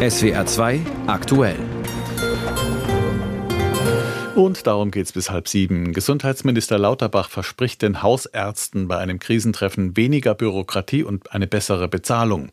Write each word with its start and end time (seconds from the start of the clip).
SWR 0.00 0.44
2 0.44 0.84
aktuell. 1.06 1.75
Und 4.36 4.66
darum 4.66 4.90
geht 4.90 5.06
es 5.06 5.12
bis 5.12 5.30
halb 5.30 5.48
sieben. 5.48 5.94
Gesundheitsminister 5.94 6.78
Lauterbach 6.78 7.30
verspricht 7.30 7.80
den 7.80 8.02
Hausärzten 8.02 8.86
bei 8.86 8.98
einem 8.98 9.18
Krisentreffen 9.18 9.96
weniger 9.96 10.34
Bürokratie 10.34 11.04
und 11.04 11.32
eine 11.32 11.46
bessere 11.46 11.88
Bezahlung. 11.88 12.50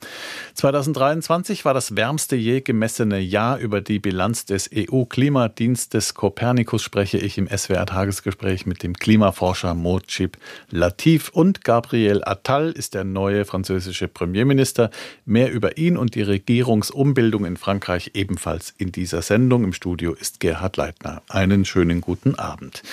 2023 0.54 1.65
war 1.65 1.73
das 1.73 1.97
wärmste 1.97 2.37
je 2.37 2.62
gemessene 2.62 3.19
Jahr. 3.19 3.59
Über 3.59 3.81
die 3.81 3.99
Bilanz 3.99 4.46
des 4.46 4.69
EU-Klimadienstes 4.73 6.13
Copernicus 6.13 6.83
spreche 6.83 7.17
ich 7.17 7.37
im 7.37 7.49
SWR-Tagesgespräch 7.49 8.65
mit 8.65 8.81
dem 8.81 8.94
Klimaforscher 8.94 9.73
Mojib 9.73 10.37
Latif. 10.69 11.31
Und 11.33 11.65
Gabriel 11.65 12.22
Attal 12.23 12.72
ist 12.72 12.94
der 12.94 13.04
neue 13.04 13.44
französische 13.44 14.08
Premierminister. 14.08 14.90
Mehr 15.26 15.51
über 15.51 15.77
ihn 15.77 15.97
und 15.97 16.16
die 16.16 16.22
Regierungsumbildung 16.22 17.44
in 17.44 17.58
Frankreich 17.58 18.12
ebenfalls 18.13 18.73
in 18.77 18.94
dieser 18.94 19.22
Sendung. 19.22 19.66
Im 19.66 19.73
Studio 19.73 20.13
ist 20.13 20.40
Gerhard 20.40 20.77
Leitner. 20.77 21.23
Einen 21.27 21.66
schönen 21.73 22.02
guten 22.02 22.36
Abend. 22.36 22.84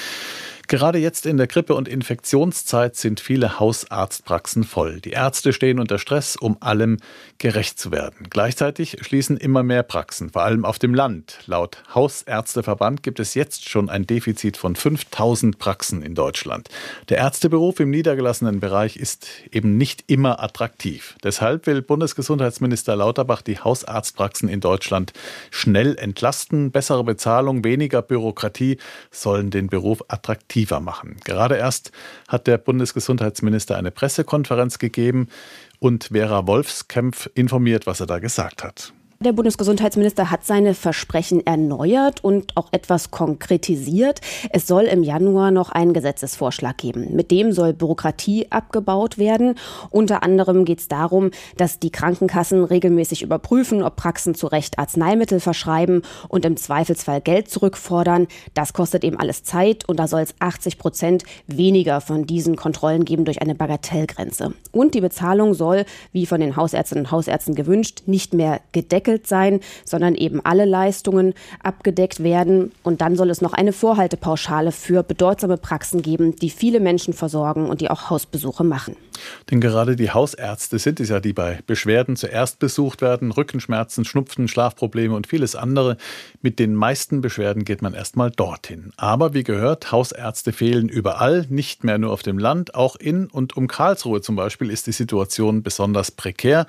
Gerade 0.71 1.01
jetzt 1.01 1.27
in 1.27 1.37
der 1.37 1.49
Grippe- 1.49 1.75
und 1.75 1.89
Infektionszeit 1.89 2.95
sind 2.95 3.19
viele 3.19 3.59
Hausarztpraxen 3.59 4.63
voll. 4.63 5.01
Die 5.01 5.11
Ärzte 5.11 5.53
stehen 5.53 5.81
unter 5.81 5.99
Stress, 5.99 6.37
um 6.37 6.59
allem 6.61 6.99
gerecht 7.39 7.81
zu 7.81 7.91
werden. 7.91 8.29
Gleichzeitig 8.31 8.99
schließen 9.01 9.37
immer 9.37 9.65
mehr 9.65 9.83
Praxen, 9.83 10.31
vor 10.31 10.43
allem 10.43 10.65
auf 10.65 10.79
dem 10.79 10.95
Land. 10.95 11.41
Laut 11.47 11.83
Hausärzteverband 11.93 13.03
gibt 13.03 13.19
es 13.19 13.35
jetzt 13.35 13.69
schon 13.69 13.91
ein 13.91 14.07
Defizit 14.07 14.57
von 14.57 14.77
5000 14.77 15.59
Praxen 15.59 16.03
in 16.03 16.15
Deutschland. 16.15 16.69
Der 17.09 17.17
Ärzteberuf 17.19 17.81
im 17.81 17.91
niedergelassenen 17.91 18.61
Bereich 18.61 18.97
ist 18.97 19.27
eben 19.51 19.77
nicht 19.77 20.05
immer 20.07 20.41
attraktiv. 20.41 21.17
Deshalb 21.25 21.67
will 21.67 21.83
Bundesgesundheitsminister 21.83 22.95
Lauterbach 22.95 23.43
die 23.43 23.59
Hausarztpraxen 23.59 24.49
in 24.49 24.61
Deutschland 24.61 25.15
schnell 25.51 25.99
entlasten. 25.99 26.71
Bessere 26.71 27.03
Bezahlung, 27.03 27.65
weniger 27.65 28.03
Bürokratie 28.03 28.79
sollen 29.11 29.51
den 29.51 29.67
Beruf 29.67 30.05
attraktiv 30.07 30.60
attraktiver 30.61 30.81
machen. 30.81 31.17
Gerade 31.25 31.57
erst 31.57 31.93
hat 32.29 32.47
der 32.47 32.59
Bundesgesundheitsminister 32.59 33.77
eine 33.77 33.91
Pressekonferenz 33.91 34.79
gegeben 34.79 35.29
und 35.79 36.11
Vera 36.13 36.47
Wolfskämpf 36.47 37.31
informiert, 37.35 37.87
was 37.87 38.01
er 38.01 38.07
da 38.07 38.19
gesagt 38.19 38.63
hat. 38.63 38.93
Der 39.23 39.35
Bundesgesundheitsminister 39.35 40.31
hat 40.31 40.47
seine 40.47 40.73
Versprechen 40.73 41.47
erneuert 41.47 42.25
und 42.25 42.57
auch 42.57 42.69
etwas 42.73 43.11
konkretisiert. 43.11 44.23
Es 44.51 44.67
soll 44.67 44.85
im 44.85 45.03
Januar 45.03 45.51
noch 45.51 45.69
einen 45.69 45.93
Gesetzesvorschlag 45.93 46.79
geben. 46.79 47.15
Mit 47.15 47.31
dem 47.31 47.53
soll 47.53 47.75
Bürokratie 47.75 48.47
abgebaut 48.49 49.19
werden. 49.19 49.57
Unter 49.91 50.23
anderem 50.23 50.65
geht 50.65 50.79
es 50.79 50.89
darum, 50.89 51.33
dass 51.59 51.79
die 51.79 51.91
Krankenkassen 51.91 52.65
regelmäßig 52.65 53.21
überprüfen, 53.21 53.83
ob 53.83 53.97
Praxen 53.97 54.35
zu 54.35 54.47
Recht 54.47 54.79
Arzneimittel 54.79 55.39
verschreiben 55.39 56.01
und 56.29 56.47
im 56.47 56.57
Zweifelsfall 56.57 57.21
Geld 57.21 57.51
zurückfordern. 57.51 58.27
Das 58.55 58.73
kostet 58.73 59.05
eben 59.05 59.19
alles 59.19 59.45
Zeit 59.45 59.87
und 59.87 59.99
da 59.99 60.09
soll 60.09 60.23
es 60.23 60.35
80 60.39 60.79
Prozent 60.79 61.25
weniger 61.47 62.01
von 62.01 62.25
diesen 62.25 62.57
Kontrollen 62.57 63.05
geben 63.05 63.27
durch 63.27 63.43
eine 63.43 63.55
Bagatellgrenze. 63.55 64.55
Und 64.73 64.95
die 64.95 65.03
Bezahlung 65.03 65.53
soll, 65.53 65.85
wie 66.11 66.25
von 66.25 66.41
den 66.41 66.57
Hausärztinnen 66.57 67.05
und 67.05 67.11
Hausärzten 67.11 67.55
gewünscht, 67.55 68.05
nicht 68.07 68.33
mehr 68.33 68.63
gedeckelt 68.73 69.10
gedeckelt 69.11 69.27
sein, 69.27 69.61
sondern 69.85 70.15
eben 70.15 70.41
alle 70.45 70.65
Leistungen 70.65 71.35
abgedeckt 71.63 72.23
werden. 72.23 72.73
Und 72.83 73.01
dann 73.01 73.17
soll 73.17 73.31
es 73.31 73.41
noch 73.41 73.53
eine 73.53 73.73
Vorhaltepauschale 73.73 74.73
für 74.73 75.03
bedeutsame 75.03 75.57
Praxen 75.57 76.03
geben, 76.03 76.37
die 76.37 76.51
viele 76.51 76.81
Menschen 76.81 77.15
versorgen 77.15 77.69
und 77.69 77.81
die 77.81 77.91
auch 77.91 78.11
Hausbesuche 78.11 78.65
machen. 78.65 78.97
Denn 79.51 79.61
gerade 79.61 79.97
die 79.97 80.11
Hausärzte 80.11 80.79
sind 80.79 80.99
es 81.01 81.11
ja, 81.11 81.21
die 81.21 81.35
bei 81.35 81.59
Beschwerden 81.67 82.17
zuerst 82.17 82.59
besucht 82.59 83.03
werden. 83.03 83.33
Rückenschmerzen, 83.33 84.05
Schnupfen, 84.05 84.49
Schlafprobleme 84.49 85.15
und 85.15 85.27
vieles 85.27 85.57
andere. 85.57 85.99
Mit 86.41 86.59
den 86.59 86.75
meisten 86.75 87.21
Beschwerden 87.21 87.65
geht 87.65 87.83
man 87.83 87.93
erstmal 87.93 88.31
dorthin. 88.31 88.93
Aber 88.97 89.35
wie 89.35 89.45
gehört, 89.45 89.93
Hausärzte 89.93 90.53
fehlen 90.53 90.89
überall, 90.89 91.47
nicht 91.51 91.85
mehr 91.85 91.99
nur 91.99 92.13
auf 92.13 92.23
dem 92.23 92.39
Land. 92.39 92.75
Auch 92.75 92.97
in 92.97 93.27
und 93.27 93.57
um 93.57 93.67
Karlsruhe 93.67 94.23
zum 94.23 94.37
Beispiel 94.37 94.71
ist 94.71 94.87
die 94.87 94.93
Situation 94.93 95.63
besonders 95.63 96.11
prekär. 96.11 96.67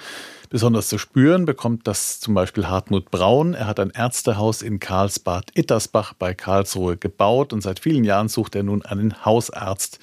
Besonders 0.52 0.90
zu 0.90 0.98
spüren 0.98 1.46
bekommt 1.46 1.88
das 1.88 2.20
zum 2.20 2.34
Beispiel 2.34 2.68
Hartmut 2.68 3.10
Braun. 3.10 3.54
Er 3.54 3.68
hat 3.68 3.80
ein 3.80 3.90
Ärztehaus 3.90 4.62
in 4.62 4.82
Karlsbad-Ittersbach 4.82 6.14
bei 6.14 6.34
Karlsruhe 6.34 6.98
gebaut 6.98 7.54
und 7.54 7.62
seit 7.62 7.80
vielen 7.80 8.04
Jahren 8.04 8.28
sucht 8.28 8.56
er 8.56 8.64
nun 8.64 8.82
einen 8.82 9.24
Hausarzt. 9.24 10.00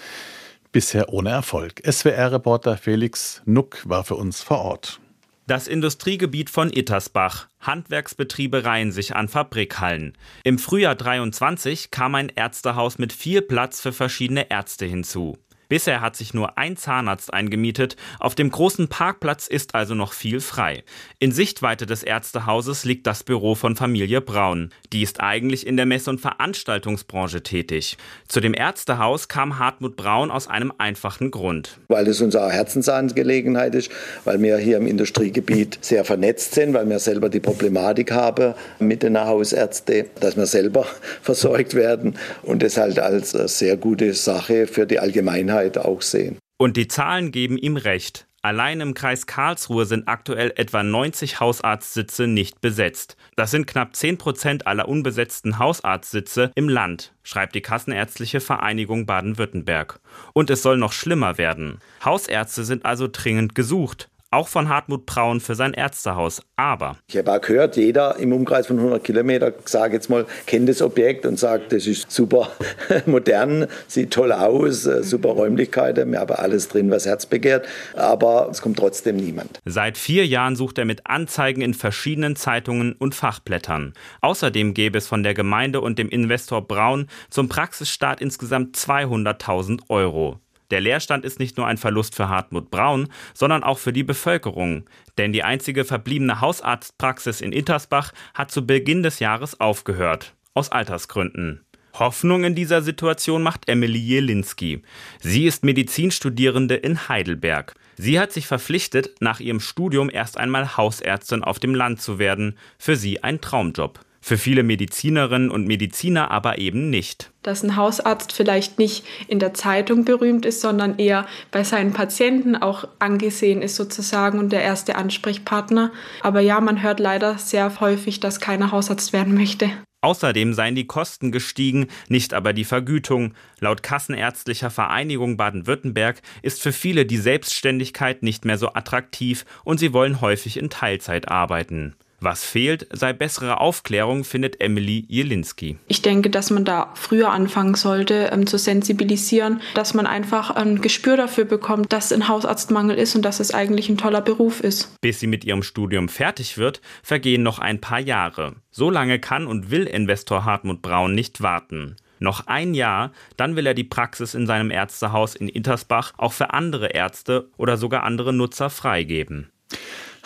Bisher 0.72 1.12
ohne 1.12 1.28
Erfolg. 1.28 1.82
SWR-Reporter 1.87 2.78
Felix 2.78 3.42
Nuck 3.44 3.87
war 3.87 4.04
für 4.04 4.14
uns 4.14 4.41
vor 4.41 4.60
Ort. 4.60 5.00
Das 5.47 5.69
Industriegebiet 5.69 6.48
von 6.48 6.72
Ittersbach. 6.72 7.48
Handwerksbetriebe 7.60 8.64
reihen 8.64 8.91
sich 8.91 9.14
an 9.14 9.28
Fabrikhallen. 9.28 10.16
Im 10.44 10.58
Frühjahr 10.58 10.94
23 10.94 11.91
kam 11.91 12.14
ein 12.14 12.31
Ärztehaus 12.34 12.97
mit 12.97 13.12
viel 13.12 13.42
Platz 13.42 13.82
für 13.82 13.92
verschiedene 13.92 14.50
Ärzte 14.50 14.87
hinzu. 14.87 15.37
Bisher 15.68 16.00
hat 16.00 16.16
sich 16.16 16.32
nur 16.32 16.56
ein 16.56 16.78
Zahnarzt 16.78 17.32
eingemietet. 17.34 17.96
Auf 18.20 18.34
dem 18.34 18.50
großen 18.50 18.88
Parkplatz 18.88 19.48
ist 19.48 19.74
also 19.74 19.94
noch 19.94 20.14
viel 20.14 20.40
frei. 20.40 20.82
In 21.18 21.30
Sichtweite 21.30 21.84
des 21.84 22.02
Ärztehauses 22.02 22.86
liegt 22.86 23.06
das 23.06 23.22
Büro 23.22 23.54
von 23.54 23.76
Familie 23.76 24.22
Braun. 24.22 24.70
Die 24.94 25.02
ist 25.02 25.20
eigentlich 25.20 25.66
in 25.66 25.76
der 25.76 25.84
Messe- 25.84 26.08
und 26.08 26.22
Veranstaltungsbranche 26.22 27.42
tätig. 27.42 27.98
Zu 28.28 28.40
dem 28.40 28.54
Ärztehaus 28.54 29.28
kam 29.28 29.58
Hartmut 29.58 29.96
Braun 29.96 30.30
aus 30.30 30.48
einem 30.48 30.72
einfachen 30.78 31.30
Grund. 31.30 31.78
Weil 31.88 32.08
es 32.08 32.22
unsere 32.22 32.50
Herzensangelegenheit 32.50 33.74
ist, 33.74 33.90
weil 34.24 34.40
wir 34.40 34.56
hier 34.56 34.78
im 34.78 34.86
Industriegebiet 34.86 35.80
sehr 35.82 36.06
vernetzt 36.06 36.54
sind, 36.54 36.72
weil 36.72 36.88
wir 36.88 36.98
selber 36.98 37.28
die 37.28 37.40
Problematik 37.40 38.10
haben 38.12 38.54
mit 38.78 39.02
den 39.02 39.20
Hausärzten, 39.20 40.06
dass 40.20 40.34
wir 40.34 40.46
selber 40.46 40.86
versorgt 41.22 41.74
werden 41.74 42.16
und 42.42 42.62
das 42.62 42.78
halt 42.78 42.98
als 42.98 43.32
sehr 43.32 43.76
gute 43.76 44.14
Sache 44.14 44.66
für 44.66 44.86
die 44.86 44.98
Allgemeinheit 44.98 45.57
Sicherheit 45.58 45.78
auch 45.78 46.02
sehen. 46.02 46.38
Und 46.58 46.76
die 46.76 46.88
Zahlen 46.88 47.30
geben 47.30 47.58
ihm 47.58 47.76
recht. 47.76 48.26
Allein 48.41 48.80
im 48.80 48.94
Kreis 48.94 49.26
Karlsruhe 49.26 49.84
sind 49.84 50.06
aktuell 50.06 50.52
etwa 50.56 50.84
90 50.84 51.41
Hausarztsitze 51.41 52.28
nicht 52.28 52.60
besetzt. 52.60 53.16
Das 53.34 53.50
sind 53.50 53.66
knapp 53.66 53.96
10 53.96 54.16
Prozent 54.16 54.66
aller 54.66 54.88
unbesetzten 54.88 55.58
Hausarztsitze 55.58 56.52
im 56.54 56.69
Land, 56.69 57.14
schreibt 57.24 57.56
die 57.56 57.62
Kassenärztliche 57.62 58.41
Vereinigung 58.41 59.06
Baden-Württemberg. 59.06 60.00
Und 60.34 60.50
es 60.50 60.62
soll 60.62 60.78
noch 60.78 60.92
schlimmer 60.92 61.36
werden. 61.36 61.78
Hausärzte 62.04 62.64
sind 62.64 62.84
also 62.84 63.08
dringend 63.10 63.56
gesucht 63.56 64.08
auch 64.30 64.48
von 64.48 64.68
Hartmut 64.68 65.06
Braun 65.06 65.40
für 65.40 65.54
sein 65.54 65.72
Ärztehaus. 65.72 66.42
Aber 66.56 66.96
ich 67.08 67.16
habe 67.16 67.32
auch 67.32 67.40
gehört, 67.40 67.76
jeder 67.76 68.16
im 68.16 68.32
Umkreis 68.32 68.66
von 68.66 68.78
100 68.78 69.02
Kilometern, 69.02 69.54
sage 69.64 69.94
jetzt 69.94 70.10
mal, 70.10 70.26
kennt 70.46 70.68
das 70.68 70.82
Objekt 70.82 71.24
und 71.24 71.38
sagt, 71.38 71.72
das 71.72 71.86
ist 71.86 72.10
super 72.10 72.50
modern, 73.06 73.66
sieht 73.86 74.10
toll 74.10 74.32
aus, 74.32 74.86
äh, 74.86 75.02
super 75.02 75.30
Räumlichkeiten, 75.30 76.12
wir 76.12 76.20
haben 76.20 76.34
alles 76.34 76.68
drin, 76.68 76.90
was 76.90 77.06
Herz 77.06 77.26
begehrt, 77.26 77.66
aber 77.94 78.48
es 78.50 78.60
kommt 78.60 78.78
trotzdem 78.78 79.16
niemand. 79.16 79.60
Seit 79.64 79.96
vier 79.96 80.26
Jahren 80.26 80.56
sucht 80.56 80.78
er 80.78 80.84
mit 80.84 81.06
Anzeigen 81.06 81.62
in 81.62 81.74
verschiedenen 81.74 82.36
Zeitungen 82.36 82.92
und 82.92 83.14
Fachblättern. 83.14 83.94
Außerdem 84.20 84.74
gäbe 84.74 84.98
es 84.98 85.06
von 85.06 85.22
der 85.22 85.34
Gemeinde 85.34 85.80
und 85.80 85.98
dem 85.98 86.08
Investor 86.08 86.66
Braun 86.66 87.06
zum 87.30 87.48
Praxisstart 87.48 88.20
insgesamt 88.20 88.76
200.000 88.76 89.82
Euro. 89.88 90.40
Der 90.70 90.80
Leerstand 90.80 91.24
ist 91.24 91.38
nicht 91.38 91.56
nur 91.56 91.66
ein 91.66 91.78
Verlust 91.78 92.14
für 92.14 92.28
Hartmut 92.28 92.70
Braun, 92.70 93.08
sondern 93.34 93.62
auch 93.62 93.78
für 93.78 93.92
die 93.92 94.04
Bevölkerung. 94.04 94.84
Denn 95.16 95.32
die 95.32 95.42
einzige 95.42 95.84
verbliebene 95.84 96.40
Hausarztpraxis 96.40 97.40
in 97.40 97.52
Ittersbach 97.52 98.12
hat 98.34 98.50
zu 98.50 98.66
Beginn 98.66 99.02
des 99.02 99.18
Jahres 99.18 99.60
aufgehört. 99.60 100.34
Aus 100.54 100.70
Altersgründen. 100.70 101.64
Hoffnung 101.94 102.44
in 102.44 102.54
dieser 102.54 102.82
Situation 102.82 103.42
macht 103.42 103.68
Emily 103.68 103.98
Jelinski. 103.98 104.82
Sie 105.20 105.46
ist 105.46 105.64
Medizinstudierende 105.64 106.76
in 106.76 107.08
Heidelberg. 107.08 107.74
Sie 107.96 108.20
hat 108.20 108.32
sich 108.32 108.46
verpflichtet, 108.46 109.16
nach 109.20 109.40
ihrem 109.40 109.58
Studium 109.58 110.08
erst 110.12 110.38
einmal 110.38 110.76
Hausärztin 110.76 111.42
auf 111.42 111.58
dem 111.58 111.75
Land 111.75 112.00
zu 112.00 112.19
werden. 112.19 112.56
Für 112.78 112.94
sie 112.94 113.25
ein 113.25 113.40
Traumjob. 113.40 114.00
Für 114.20 114.37
viele 114.37 114.62
Medizinerinnen 114.62 115.50
und 115.50 115.67
Mediziner 115.67 116.31
aber 116.31 116.59
eben 116.59 116.91
nicht. 116.91 117.31
Dass 117.43 117.62
ein 117.62 117.76
Hausarzt 117.76 118.32
vielleicht 118.32 118.79
nicht 118.79 119.05
in 119.29 119.38
der 119.38 119.55
Zeitung 119.55 120.05
berühmt 120.05 120.44
ist, 120.44 120.61
sondern 120.61 120.99
eher 120.99 121.26
bei 121.50 121.65
seinen 121.65 121.93
Patienten 121.93 122.56
auch 122.56 122.88
angesehen 122.99 123.62
ist 123.62 123.76
sozusagen 123.76 124.38
und 124.38 124.50
der 124.53 124.62
erste 124.62 124.97
Ansprechpartner. 124.97 125.93
Aber 126.20 126.41
ja, 126.41 126.61
man 126.61 126.82
hört 126.82 127.00
leider 127.00 127.38
sehr 127.38 127.81
häufig, 127.81 128.20
dass 128.20 128.41
keiner 128.41 128.73
Hausarzt 128.73 129.12
werden 129.12 129.35
möchte. 129.35 129.70
Außerdem 130.00 130.55
seien 130.55 130.76
die 130.76 130.87
Kosten 130.87 131.32
gestiegen, 131.32 131.88
nicht 132.09 132.32
aber 132.32 132.53
die 132.53 132.65
Vergütung. 132.65 133.35
Laut 133.59 133.82
Kassenärztlicher 133.82 134.70
Vereinigung 134.70 135.37
Baden-Württemberg 135.37 136.23
ist 136.43 136.62
für 136.62 136.73
viele 136.73 137.05
die 137.05 137.17
Selbstständigkeit 137.17 138.23
nicht 138.23 138.44
mehr 138.44 138.59
so 138.59 138.75
attraktiv 138.75 139.44
und 139.65 139.79
sie 139.79 139.93
wollen 139.93 140.20
häufig 140.20 140.56
in 140.56 140.70
Teilzeit 140.70 141.29
arbeiten. 141.29 141.97
Was 142.20 142.44
fehlt, 142.44 142.88
sei 142.91 143.12
bessere 143.12 143.61
Aufklärung, 143.61 144.25
findet 144.25 144.61
Emily 144.61 145.05
Jelinski. 145.09 145.79
Ich 145.87 146.03
denke, 146.03 146.31
dass 146.31 146.50
man 146.50 146.65
da 146.65 146.91
früher 146.94 147.31
anfangen 147.31 147.75
sollte, 147.75 148.31
ähm, 148.32 148.47
zu 148.47 148.59
sensibilisieren, 148.59 149.61
dass 149.75 149.94
man 149.94 150.05
einfach 150.06 150.50
ein 150.50 150.81
Gespür 150.81 151.17
dafür 151.17 151.44
bekommt, 151.44 151.93
dass 151.93 152.12
ein 152.12 152.26
Hausarztmangel 152.26 152.97
ist 152.97 153.15
und 153.15 153.23
dass 153.23 153.38
es 153.38 153.55
eigentlich 153.55 153.88
ein 153.88 153.99
toller 153.99 154.20
Beruf 154.20 154.61
ist. 154.61 155.00
Bis 155.00 155.20
sie 155.20 155.29
mit 155.29 155.44
ihrem 155.44 155.62
Studium 155.62 156.09
fertig 156.09 156.59
wird, 156.59 156.81
vergehen 157.05 157.44
noch 157.44 157.61
ein 157.61 157.81
paar 157.81 158.00
Jahre. 158.00 158.56
So 158.73 158.91
lange 158.91 159.20
kann 159.20 159.47
und 159.47 159.70
will 159.70 159.85
Investor 159.85 160.44
Hartmut 160.44 160.82
Braun 160.82 161.15
nicht 161.15 161.41
warten. 161.41 161.94
Noch 162.19 162.49
ein 162.49 162.75
Jahr, 162.75 163.12
dann 163.37 163.55
will 163.55 163.65
er 163.65 163.75
die 163.75 163.85
Praxis 163.85 164.35
in 164.35 164.49
seinem 164.49 164.73
Ärztehaus 164.73 165.37
in 165.37 165.49
Intersbach 165.49 166.15
auch 166.17 166.32
für 166.32 166.53
andere 166.53 166.88
Ärzte 166.88 167.49
oder 167.56 167.76
sogar 167.76 168.03
andere 168.03 168.32
Nutzer 168.32 168.70
freigeben. 168.70 169.53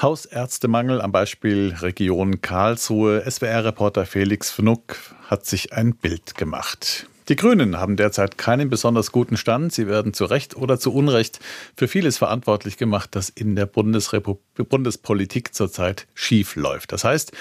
Hausärztemangel 0.03 1.01
am 1.01 1.13
Beispiel 1.13 1.77
Region 1.81 2.41
Karlsruhe. 2.41 3.23
SWR-Reporter 3.31 4.05
Felix 4.05 4.51
Fnuck 4.51 4.97
hat 5.29 5.47
sich 5.47 5.73
ein 5.73 5.95
Bild 5.95 6.35
gemacht. 6.35 7.07
Die 7.33 7.37
Grünen 7.37 7.79
haben 7.81 7.97
derzeit 7.97 8.37
keinen 8.37 8.69
besonders 8.69 9.11
guten 9.11 9.39
Stand. 9.39 9.73
Sie 9.73 9.87
werden 9.87 10.13
zu 10.13 10.27
Recht 10.27 10.55
oder 10.55 10.79
zu 10.79 10.93
Unrecht 10.93 11.41
für 11.75 11.89
vieles 11.89 12.19
verantwortlich 12.19 12.77
gemacht, 12.77 13.09
das 13.13 13.31
in 13.31 13.57
der 13.57 13.65
Bundespolitik 13.65 15.55
zurzeit 15.55 16.07
schief 16.13 16.57
läuft. 16.57 16.93
Das 16.93 17.05
heißt, 17.05 17.33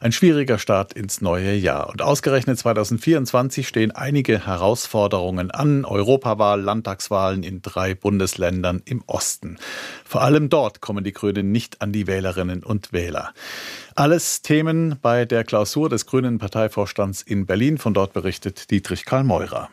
ein 0.00 0.10
schwieriger 0.10 0.58
Start 0.58 0.94
ins 0.94 1.20
neue 1.20 1.54
Jahr. 1.54 1.90
Und 1.90 2.02
ausgerechnet 2.02 2.58
2024 2.58 3.68
stehen 3.68 3.92
einige 3.92 4.48
Herausforderungen 4.48 5.52
an. 5.52 5.84
Europawahl, 5.84 6.60
Landtagswahlen 6.60 7.44
in 7.44 7.62
drei 7.62 7.94
Bundesländern 7.94 8.82
im 8.84 9.04
Osten. 9.06 9.58
Vor 10.04 10.22
allem 10.22 10.48
dort 10.48 10.80
kommen 10.80 11.04
die 11.04 11.12
Grünen 11.12 11.52
nicht 11.52 11.82
an 11.82 11.92
die 11.92 12.08
Wählerinnen 12.08 12.64
und 12.64 12.92
Wähler. 12.92 13.32
Alles 13.94 14.42
Themen 14.42 14.98
bei 15.00 15.24
der 15.24 15.42
Klausur 15.42 15.88
des 15.88 16.04
Grünen 16.04 16.36
Parteivorstands 16.36 17.22
in 17.22 17.46
Berlin. 17.46 17.78
Von 17.78 17.94
dort 17.94 18.12
berichtet 18.12 18.70
Dietrich 18.70 19.06
Karl 19.06 19.24
Meurer. 19.36 19.68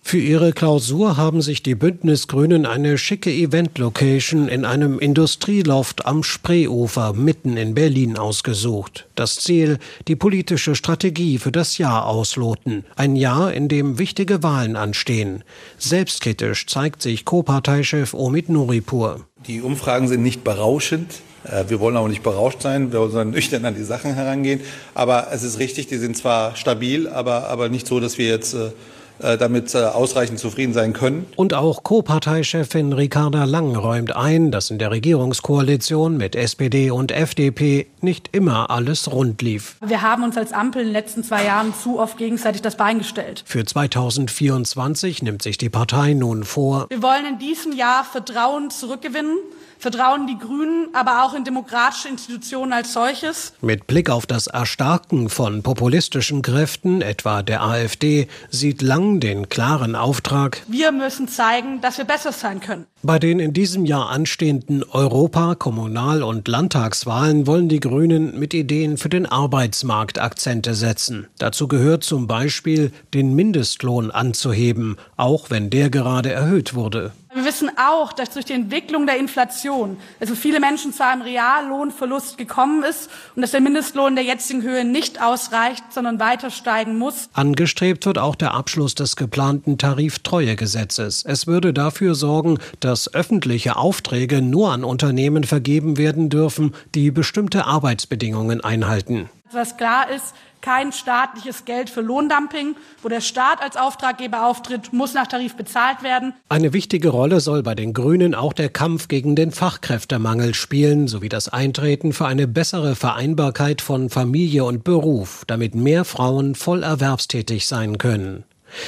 Für 0.00 0.18
ihre 0.18 0.52
Klausur 0.52 1.16
haben 1.16 1.42
sich 1.42 1.62
die 1.62 1.74
Bündnisgrünen 1.74 2.64
eine 2.64 2.96
schicke 2.96 3.30
Event-Location 3.30 4.48
in 4.48 4.64
einem 4.64 4.98
Industrieloft 5.00 6.06
am 6.06 6.22
Spreeufer 6.22 7.12
mitten 7.12 7.56
in 7.56 7.74
Berlin 7.74 8.16
ausgesucht. 8.16 9.08
Das 9.16 9.34
Ziel, 9.36 9.78
die 10.06 10.16
politische 10.16 10.76
Strategie 10.76 11.38
für 11.38 11.52
das 11.52 11.78
Jahr 11.78 12.06
ausloten. 12.06 12.86
Ein 12.94 13.16
Jahr, 13.16 13.52
in 13.52 13.68
dem 13.68 13.98
wichtige 13.98 14.42
Wahlen 14.42 14.76
anstehen. 14.76 15.42
Selbstkritisch 15.78 16.66
zeigt 16.66 17.02
sich 17.02 17.24
Co-Parteichef 17.24 18.14
Omid 18.14 18.48
Nuripur. 18.48 19.26
Die 19.46 19.60
Umfragen 19.60 20.06
sind 20.06 20.22
nicht 20.22 20.42
berauschend. 20.44 21.20
Äh, 21.44 21.64
wir 21.68 21.80
wollen 21.80 21.96
auch 21.96 22.08
nicht 22.08 22.22
berauscht 22.22 22.62
sein, 22.62 22.92
wir 22.92 23.10
sollen 23.10 23.30
nüchtern 23.30 23.64
an 23.64 23.74
die 23.74 23.84
Sachen 23.84 24.14
herangehen. 24.14 24.60
Aber 24.94 25.28
es 25.32 25.42
ist 25.42 25.58
richtig, 25.58 25.86
die 25.88 25.98
sind 25.98 26.16
zwar 26.16 26.56
stabil, 26.56 27.08
aber, 27.08 27.48
aber 27.48 27.68
nicht 27.68 27.86
so, 27.86 28.00
dass 28.00 28.16
wir 28.16 28.26
jetzt 28.26 28.54
äh, 28.54 28.70
damit 29.18 29.74
äh, 29.74 29.78
ausreichend 29.78 30.38
zufrieden 30.38 30.72
sein 30.72 30.92
können. 30.92 31.26
Und 31.36 31.54
auch 31.54 31.82
Co-Parteichefin 31.82 32.92
Ricarda 32.92 33.44
Lang 33.44 33.76
räumt 33.76 34.14
ein, 34.14 34.50
dass 34.50 34.70
in 34.70 34.78
der 34.78 34.90
Regierungskoalition 34.90 36.16
mit 36.16 36.36
SPD 36.36 36.90
und 36.90 37.12
FDP 37.12 37.86
nicht 38.00 38.30
immer 38.32 38.70
alles 38.70 39.10
rund 39.10 39.42
lief. 39.42 39.76
Wir 39.84 40.02
haben 40.02 40.22
uns 40.22 40.36
als 40.36 40.52
Ampel 40.52 40.82
in 40.82 40.88
den 40.88 40.92
letzten 40.92 41.24
zwei 41.24 41.44
Jahren 41.44 41.74
zu 41.74 41.98
oft 41.98 42.18
gegenseitig 42.18 42.62
das 42.62 42.76
Bein 42.76 42.98
gestellt. 42.98 43.42
Für 43.46 43.64
2024 43.64 45.22
nimmt 45.22 45.42
sich 45.42 45.58
die 45.58 45.70
Partei 45.70 46.14
nun 46.14 46.44
vor. 46.44 46.86
Wir 46.88 47.02
wollen 47.02 47.26
in 47.26 47.38
diesem 47.38 47.72
Jahr 47.72 48.04
Vertrauen 48.04 48.70
zurückgewinnen 48.70 49.36
vertrauen 49.78 50.26
die 50.26 50.38
Grünen 50.38 50.88
aber 50.92 51.24
auch 51.24 51.34
in 51.34 51.44
demokratische 51.44 52.08
Institutionen 52.08 52.72
als 52.72 52.92
solches. 52.92 53.52
Mit 53.60 53.86
Blick 53.86 54.10
auf 54.10 54.26
das 54.26 54.46
Erstarken 54.46 55.28
von 55.28 55.62
populistischen 55.62 56.42
Kräften, 56.42 57.02
etwa 57.02 57.42
der 57.42 57.62
AfD, 57.62 58.28
sieht 58.50 58.82
Lang 58.82 59.20
den 59.20 59.48
klaren 59.48 59.94
Auftrag. 59.94 60.62
Wir 60.68 60.92
müssen 60.92 61.28
zeigen, 61.28 61.80
dass 61.80 61.98
wir 61.98 62.04
besser 62.04 62.32
sein 62.32 62.60
können. 62.60 62.86
Bei 63.02 63.20
den 63.20 63.38
in 63.38 63.52
diesem 63.52 63.84
Jahr 63.84 64.10
anstehenden 64.10 64.82
Europa-, 64.82 65.54
Kommunal- 65.54 66.24
und 66.24 66.48
Landtagswahlen 66.48 67.46
wollen 67.46 67.68
die 67.68 67.78
Grünen 67.78 68.36
mit 68.38 68.54
Ideen 68.54 68.96
für 68.96 69.08
den 69.08 69.24
Arbeitsmarkt 69.24 70.18
Akzente 70.18 70.74
setzen. 70.74 71.28
Dazu 71.38 71.68
gehört 71.68 72.02
zum 72.02 72.26
Beispiel, 72.26 72.90
den 73.14 73.34
Mindestlohn 73.36 74.10
anzuheben, 74.10 74.96
auch 75.16 75.50
wenn 75.50 75.70
der 75.70 75.90
gerade 75.90 76.32
erhöht 76.32 76.74
wurde. 76.74 77.12
Wir 77.38 77.44
wissen 77.44 77.70
auch, 77.78 78.12
dass 78.12 78.30
durch 78.30 78.46
die 78.46 78.52
Entwicklung 78.52 79.06
der 79.06 79.16
Inflation, 79.16 79.96
also 80.18 80.34
viele 80.34 80.58
Menschen 80.58 80.92
zu 80.92 81.06
einem 81.06 81.22
Reallohnverlust 81.22 82.36
gekommen 82.36 82.82
ist 82.82 83.08
und 83.36 83.42
dass 83.42 83.52
der 83.52 83.60
Mindestlohn 83.60 84.16
der 84.16 84.24
jetzigen 84.24 84.62
Höhe 84.62 84.84
nicht 84.84 85.22
ausreicht, 85.22 85.84
sondern 85.90 86.18
weiter 86.18 86.50
steigen 86.50 86.98
muss. 86.98 87.28
Angestrebt 87.34 88.06
wird 88.06 88.18
auch 88.18 88.34
der 88.34 88.54
Abschluss 88.54 88.96
des 88.96 89.14
geplanten 89.14 89.78
Tariftreuegesetzes. 89.78 91.24
Es 91.24 91.46
würde 91.46 91.72
dafür 91.72 92.16
sorgen, 92.16 92.58
dass 92.80 93.14
öffentliche 93.14 93.76
Aufträge 93.76 94.42
nur 94.42 94.72
an 94.72 94.82
Unternehmen 94.82 95.44
vergeben 95.44 95.96
werden 95.96 96.30
dürfen, 96.30 96.74
die 96.96 97.12
bestimmte 97.12 97.66
Arbeitsbedingungen 97.66 98.62
einhalten. 98.62 99.30
Was 99.52 99.76
klar 99.76 100.10
ist, 100.10 100.34
kein 100.60 100.92
staatliches 100.92 101.64
Geld 101.64 101.88
für 101.88 102.00
Lohndumping. 102.00 102.76
Wo 103.02 103.08
der 103.08 103.20
Staat 103.20 103.62
als 103.62 103.76
Auftraggeber 103.76 104.46
auftritt, 104.46 104.92
muss 104.92 105.14
nach 105.14 105.26
Tarif 105.26 105.56
bezahlt 105.56 106.02
werden. 106.02 106.34
Eine 106.48 106.72
wichtige 106.72 107.10
Rolle 107.10 107.40
soll 107.40 107.62
bei 107.62 107.74
den 107.74 107.92
Grünen 107.92 108.34
auch 108.34 108.52
der 108.52 108.68
Kampf 108.68 109.08
gegen 109.08 109.36
den 109.36 109.52
Fachkräftemangel 109.52 110.54
spielen, 110.54 111.08
sowie 111.08 111.28
das 111.28 111.48
Eintreten 111.48 112.12
für 112.12 112.26
eine 112.26 112.48
bessere 112.48 112.96
Vereinbarkeit 112.96 113.80
von 113.80 114.10
Familie 114.10 114.64
und 114.64 114.84
Beruf, 114.84 115.44
damit 115.46 115.74
mehr 115.74 116.04
Frauen 116.04 116.54
voll 116.54 116.82
erwerbstätig 116.82 117.66
sein 117.66 117.98
können. 117.98 118.44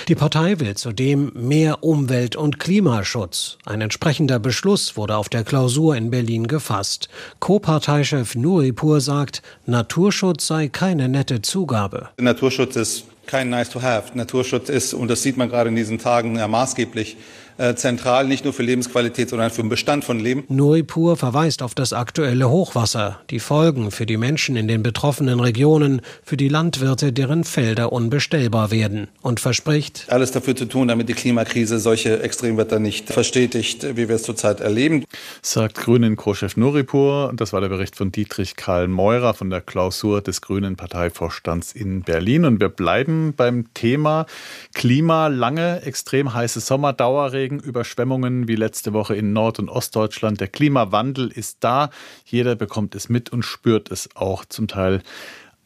Die 0.09 0.15
Partei 0.15 0.61
will 0.61 0.75
zudem 0.75 1.33
mehr 1.35 1.83
Umwelt- 1.83 2.37
und 2.37 2.59
Klimaschutz. 2.59 3.59
Ein 3.65 3.81
entsprechender 3.81 4.39
Beschluss 4.39 4.97
wurde 4.97 5.17
auf 5.17 5.29
der 5.29 5.45
Klausur 5.45 5.97
in 5.97 6.11
Berlin 6.11 6.47
gefasst. 6.47 7.09
Co-Parteichef 7.39 8.35
Nuripur 8.35 9.01
sagt, 9.01 9.43
Naturschutz 9.67 10.47
sei 10.47 10.69
keine 10.69 11.09
nette 11.09 11.43
Zugabe. 11.43 12.09
Naturschutz 12.19 12.77
ist 12.77 13.05
kein 13.27 13.51
nice 13.51 13.71
to 13.71 13.81
have. 13.81 14.17
Naturschutz 14.17 14.69
ist, 14.69 14.93
und 14.93 15.09
das 15.09 15.23
sieht 15.23 15.37
man 15.37 15.49
gerade 15.49 15.69
in 15.69 15.77
diesen 15.77 15.99
Tagen 15.99 16.37
ja 16.37 16.49
maßgeblich, 16.49 17.17
äh, 17.61 17.75
zentral, 17.75 18.27
nicht 18.27 18.45
nur 18.45 18.55
für 18.55 18.63
Lebensqualität, 18.63 19.29
sondern 19.29 19.51
für 19.51 19.63
den 19.63 19.69
Bestand 19.69 20.05
von 20.05 20.19
Leben. 20.19 20.45
Nuripur 20.49 21.17
verweist 21.17 21.63
auf 21.63 21.75
das 21.75 21.93
aktuelle 21.93 22.49
Hochwasser, 22.49 23.21
die 23.31 23.39
Folgen 23.39 23.91
für 23.91 24.07
die 24.07 24.17
Menschen 24.17 24.57
in 24.57 24.67
den 24.67 24.83
betroffenen 24.83 25.41
Regionen, 25.41 26.01
für 26.25 26.37
die 26.37 26.49
Landwirte, 26.49 27.13
deren 27.13 27.45
Felder 27.45 27.93
unbestellbar 27.93 28.71
werden 28.71 29.09
und 29.23 29.41
verspricht, 29.41 30.07
alles 30.09 30.33
dafür 30.33 30.57
zu 30.57 30.65
tun, 30.65 30.89
damit 30.89 31.09
die 31.09 31.15
Klimakrise 31.15 31.79
solche 31.79 32.23
Extremwetter 32.23 32.79
nicht 32.79 33.09
verstetigt, 33.09 33.97
wie 33.97 34.09
wir 34.09 34.17
es 34.17 34.23
zurzeit 34.23 34.61
erleben. 34.61 35.05
Sagt 35.43 35.77
Grünen 35.77 36.17
Co-Chef 36.17 36.57
Nuripur. 36.57 37.33
Das 37.37 37.53
war 37.53 37.61
der 37.61 37.69
Bericht 37.69 37.97
von 37.97 38.13
Dietrich 38.13 38.57
Karl 38.57 38.89
Meurer 38.89 39.35
von 39.35 39.51
der 39.51 39.61
Klausur 39.61 40.23
des 40.23 40.41
Grünen 40.41 40.77
Parteivorstands 40.77 41.73
in 41.73 42.03
Berlin. 42.03 42.45
Und 42.45 42.61
wir 42.61 42.69
bleiben 42.69 43.35
beim 43.37 43.73
Thema 43.75 44.27
Klima. 44.75 45.27
Lange 45.27 45.83
extrem 45.83 46.33
heiße 46.33 46.61
Sommer, 46.61 46.93
Dauerregen 46.93 47.50
Starkregen, 47.51 47.61
Überschwemmungen 47.61 48.49
wie 48.49 48.55
letzte 48.55 48.93
Woche 48.93 49.17
in 49.17 49.33
Nord- 49.33 49.59
und 49.59 49.69
Ostdeutschland. 49.69 50.41
Der 50.41 50.49
Klimawandel 50.49 51.29
ist 51.29 51.59
da. 51.61 51.91
Jeder 52.25 52.55
bekommt 52.55 52.95
es 52.95 53.09
mit 53.09 53.31
und 53.31 53.43
spürt 53.43 53.91
es 53.91 54.09
auch 54.15 54.45
zum 54.45 54.69
Teil 54.69 55.03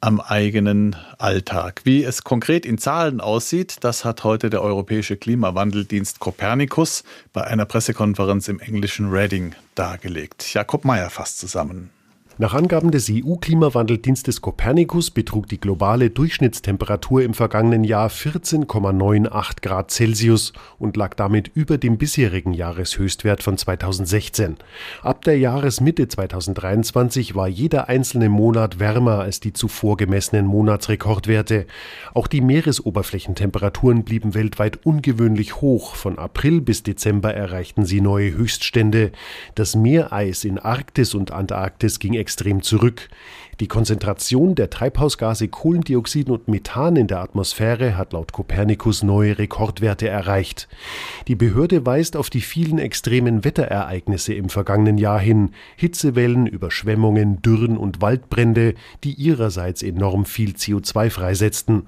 am 0.00 0.20
eigenen 0.20 0.96
Alltag. 1.18 1.82
Wie 1.84 2.04
es 2.04 2.24
konkret 2.24 2.66
in 2.66 2.78
Zahlen 2.78 3.20
aussieht, 3.20 3.78
das 3.80 4.04
hat 4.04 4.24
heute 4.24 4.50
der 4.50 4.62
Europäische 4.62 5.16
Klimawandeldienst 5.16 6.20
Copernicus 6.20 7.04
bei 7.32 7.44
einer 7.44 7.64
Pressekonferenz 7.64 8.48
im 8.48 8.60
englischen 8.60 9.10
Reading 9.10 9.54
dargelegt. 9.74 10.52
Jakob 10.52 10.84
Meyer 10.84 11.10
fasst 11.10 11.38
zusammen. 11.38 11.90
Nach 12.36 12.52
Angaben 12.52 12.90
des 12.90 13.08
EU-Klimawandeldienstes 13.12 14.40
Copernicus 14.40 15.12
betrug 15.12 15.46
die 15.46 15.60
globale 15.60 16.10
Durchschnittstemperatur 16.10 17.22
im 17.22 17.32
vergangenen 17.32 17.84
Jahr 17.84 18.08
14,98 18.08 19.62
Grad 19.62 19.92
Celsius 19.92 20.52
und 20.80 20.96
lag 20.96 21.14
damit 21.14 21.52
über 21.54 21.78
dem 21.78 21.96
bisherigen 21.96 22.52
Jahreshöchstwert 22.52 23.40
von 23.40 23.56
2016. 23.56 24.56
Ab 25.02 25.22
der 25.22 25.38
Jahresmitte 25.38 26.08
2023 26.08 27.36
war 27.36 27.46
jeder 27.46 27.88
einzelne 27.88 28.28
Monat 28.28 28.80
wärmer 28.80 29.20
als 29.20 29.38
die 29.38 29.52
zuvor 29.52 29.96
gemessenen 29.96 30.46
Monatsrekordwerte. 30.46 31.66
Auch 32.14 32.26
die 32.26 32.40
Meeresoberflächentemperaturen 32.40 34.02
blieben 34.02 34.34
weltweit 34.34 34.84
ungewöhnlich 34.84 35.60
hoch. 35.60 35.94
Von 35.94 36.18
April 36.18 36.60
bis 36.60 36.82
Dezember 36.82 37.32
erreichten 37.32 37.86
sie 37.86 38.00
neue 38.00 38.32
Höchststände. 38.32 39.12
Das 39.54 39.76
Meereis 39.76 40.42
in 40.42 40.58
Arktis 40.58 41.14
und 41.14 41.30
Antarktis 41.30 42.00
ging 42.00 42.23
extrem 42.24 42.62
zurück. 42.62 43.10
Die 43.60 43.68
Konzentration 43.68 44.56
der 44.56 44.68
Treibhausgase 44.68 45.46
Kohlendioxid 45.46 46.28
und 46.28 46.48
Methan 46.48 46.96
in 46.96 47.06
der 47.06 47.20
Atmosphäre 47.20 47.96
hat 47.96 48.12
laut 48.12 48.32
Kopernikus 48.32 49.04
neue 49.04 49.38
Rekordwerte 49.38 50.08
erreicht. 50.08 50.68
Die 51.28 51.36
Behörde 51.36 51.86
weist 51.86 52.16
auf 52.16 52.30
die 52.30 52.40
vielen 52.40 52.80
extremen 52.80 53.44
Wetterereignisse 53.44 54.34
im 54.34 54.48
vergangenen 54.48 54.98
Jahr 54.98 55.20
hin, 55.20 55.50
Hitzewellen, 55.76 56.48
Überschwemmungen, 56.48 57.42
Dürren 57.42 57.76
und 57.76 58.02
Waldbrände, 58.02 58.74
die 59.04 59.12
ihrerseits 59.12 59.84
enorm 59.84 60.24
viel 60.24 60.54
CO2 60.54 61.10
freisetzten. 61.10 61.84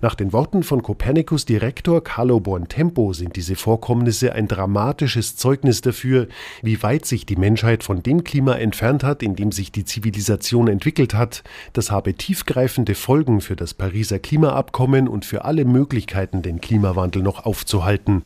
Nach 0.00 0.16
den 0.16 0.32
Worten 0.32 0.64
von 0.64 0.82
Kopernikus 0.82 1.44
Direktor 1.44 2.02
Carlo 2.02 2.40
Buontempo 2.40 3.12
sind 3.12 3.36
diese 3.36 3.54
Vorkommnisse 3.54 4.32
ein 4.32 4.48
dramatisches 4.48 5.36
Zeugnis 5.36 5.80
dafür, 5.80 6.26
wie 6.62 6.82
weit 6.82 7.06
sich 7.06 7.24
die 7.24 7.36
Menschheit 7.36 7.84
von 7.84 8.02
dem 8.02 8.24
Klima 8.24 8.54
entfernt 8.56 9.04
hat, 9.04 9.22
in 9.22 9.36
dem 9.36 9.52
sich 9.52 9.70
die 9.70 9.84
Zivilisation 9.84 10.66
entwickelt 10.66 11.03
entwickelt 11.04 11.14
hat, 11.14 11.42
das 11.72 11.90
habe 11.90 12.14
tiefgreifende 12.14 12.94
Folgen 12.94 13.40
für 13.40 13.56
das 13.56 13.74
Pariser 13.74 14.18
Klimaabkommen 14.18 15.08
und 15.08 15.24
für 15.24 15.44
alle 15.44 15.64
Möglichkeiten, 15.64 16.42
den 16.42 16.60
Klimawandel 16.60 17.22
noch 17.22 17.44
aufzuhalten. 17.44 18.24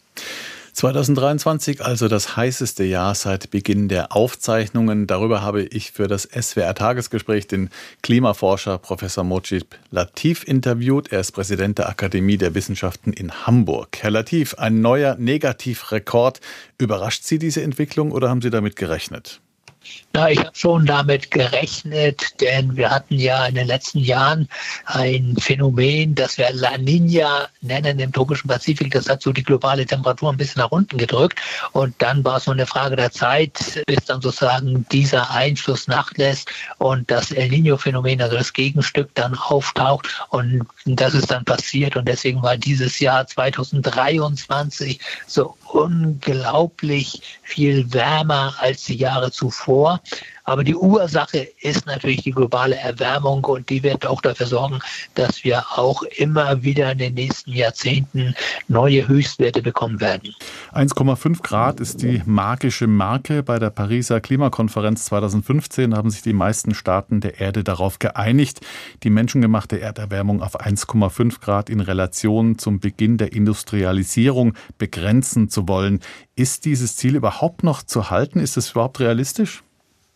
2023 0.72 1.84
also 1.84 2.06
das 2.06 2.36
heißeste 2.36 2.84
Jahr 2.84 3.12
seit 3.16 3.50
Beginn 3.50 3.88
der 3.88 4.14
Aufzeichnungen. 4.14 5.08
Darüber 5.08 5.42
habe 5.42 5.62
ich 5.62 5.90
für 5.90 6.06
das 6.06 6.22
SWR 6.22 6.72
Tagesgespräch 6.72 7.48
den 7.48 7.70
Klimaforscher 8.02 8.78
Professor 8.78 9.24
Mojib 9.24 9.74
Latif 9.90 10.46
interviewt. 10.46 11.10
Er 11.10 11.18
ist 11.18 11.32
Präsident 11.32 11.78
der 11.78 11.88
Akademie 11.88 12.38
der 12.38 12.54
Wissenschaften 12.54 13.12
in 13.12 13.44
Hamburg. 13.44 13.98
Herr 14.02 14.12
Latif, 14.12 14.54
ein 14.54 14.80
neuer 14.80 15.16
Negativrekord. 15.18 16.40
Überrascht 16.78 17.24
Sie 17.24 17.40
diese 17.40 17.62
Entwicklung 17.62 18.12
oder 18.12 18.28
haben 18.28 18.42
Sie 18.42 18.50
damit 18.50 18.76
gerechnet? 18.76 19.40
Na, 20.14 20.30
ich 20.30 20.38
habe 20.38 20.50
schon 20.54 20.86
damit 20.86 21.30
gerechnet, 21.30 22.40
denn 22.40 22.76
wir 22.76 22.90
hatten 22.90 23.18
ja 23.18 23.46
in 23.46 23.54
den 23.54 23.66
letzten 23.66 23.98
Jahren 23.98 24.48
ein 24.86 25.36
Phänomen, 25.38 26.14
das 26.14 26.38
wir 26.38 26.50
La 26.52 26.78
Nina 26.78 27.48
nennen 27.60 27.98
im 27.98 28.12
tropischen 28.12 28.48
Pazifik. 28.48 28.90
Das 28.92 29.08
hat 29.08 29.22
so 29.22 29.32
die 29.32 29.42
globale 29.42 29.84
Temperatur 29.84 30.32
ein 30.32 30.38
bisschen 30.38 30.60
nach 30.62 30.70
unten 30.70 30.96
gedrückt. 30.96 31.38
Und 31.72 31.94
dann 31.98 32.24
war 32.24 32.38
es 32.38 32.46
nur 32.46 32.54
eine 32.54 32.66
Frage 32.66 32.96
der 32.96 33.12
Zeit, 33.12 33.82
bis 33.86 34.04
dann 34.06 34.22
sozusagen 34.22 34.86
dieser 34.90 35.30
Einfluss 35.30 35.86
nachlässt 35.88 36.50
und 36.78 37.10
das 37.10 37.30
El 37.30 37.50
Nino-Phänomen, 37.50 38.22
also 38.22 38.36
das 38.36 38.52
Gegenstück, 38.52 39.14
dann 39.14 39.34
auftaucht. 39.34 40.08
Und 40.88 41.00
das 41.00 41.12
ist 41.12 41.30
dann 41.30 41.44
passiert. 41.44 41.96
Und 41.96 42.08
deswegen 42.08 42.42
war 42.42 42.56
dieses 42.56 42.98
Jahr 42.98 43.26
2023 43.26 44.98
so 45.26 45.54
unglaublich 45.70 47.20
viel 47.42 47.92
wärmer 47.92 48.54
als 48.58 48.84
die 48.84 48.96
Jahre 48.96 49.30
zuvor. 49.30 50.00
Aber 50.48 50.64
die 50.64 50.74
Ursache 50.74 51.46
ist 51.60 51.84
natürlich 51.84 52.22
die 52.22 52.30
globale 52.30 52.74
Erwärmung 52.76 53.44
und 53.44 53.68
die 53.68 53.82
wird 53.82 54.06
auch 54.06 54.22
dafür 54.22 54.46
sorgen, 54.46 54.78
dass 55.14 55.44
wir 55.44 55.62
auch 55.76 56.02
immer 56.16 56.62
wieder 56.62 56.90
in 56.92 56.96
den 56.96 57.14
nächsten 57.14 57.52
Jahrzehnten 57.52 58.34
neue 58.66 59.06
Höchstwerte 59.06 59.60
bekommen 59.60 60.00
werden. 60.00 60.34
1,5 60.72 61.42
Grad 61.42 61.80
ist 61.80 62.00
die 62.00 62.22
magische 62.24 62.86
Marke. 62.86 63.42
Bei 63.42 63.58
der 63.58 63.68
Pariser 63.68 64.22
Klimakonferenz 64.22 65.04
2015 65.04 65.94
haben 65.94 66.08
sich 66.08 66.22
die 66.22 66.32
meisten 66.32 66.74
Staaten 66.74 67.20
der 67.20 67.40
Erde 67.40 67.62
darauf 67.62 67.98
geeinigt, 67.98 68.60
die 69.02 69.10
menschengemachte 69.10 69.78
Erderwärmung 69.78 70.40
auf 70.40 70.58
1,5 70.58 71.40
Grad 71.42 71.68
in 71.68 71.80
Relation 71.80 72.56
zum 72.56 72.80
Beginn 72.80 73.18
der 73.18 73.34
Industrialisierung 73.34 74.54
begrenzen 74.78 75.50
zu 75.50 75.68
wollen. 75.68 76.00
Ist 76.36 76.64
dieses 76.64 76.96
Ziel 76.96 77.16
überhaupt 77.16 77.64
noch 77.64 77.82
zu 77.82 78.08
halten? 78.08 78.40
Ist 78.40 78.56
es 78.56 78.70
überhaupt 78.70 78.98
realistisch? 79.00 79.62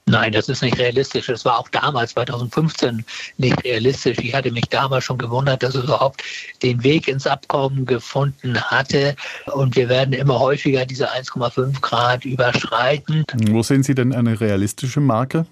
Nein, 0.07 0.33
das 0.33 0.49
ist 0.49 0.63
nicht 0.63 0.79
realistisch. 0.79 1.27
Das 1.27 1.45
war 1.45 1.59
auch 1.59 1.69
damals, 1.69 2.13
2015, 2.13 3.05
nicht 3.39 3.65
realistisch. 3.65 4.19
Ich 4.19 4.35
hatte 4.35 4.51
mich 4.51 4.65
damals 4.69 5.05
schon 5.05 5.19
gewundert, 5.19 5.63
dass 5.63 5.75
es 5.75 5.85
überhaupt 5.85 6.23
den 6.63 6.83
Weg 6.83 7.09
ins 7.09 7.27
Abkommen 7.27 7.87
gefunden 7.87 8.61
hatte. 8.61 9.15
Und 9.53 9.77
wir 9.77 9.89
werden 9.89 10.13
immer 10.13 10.39
häufiger 10.39 10.85
diese 10.85 11.11
1,5 11.11 11.81
Grad 11.81 12.25
überschreiten. 12.25 13.25
Wo 13.49 13.63
sehen 13.63 13.83
Sie 13.83 13.95
denn 13.95 14.13
eine 14.13 14.41
realistische 14.41 15.01
Marke? 15.01 15.47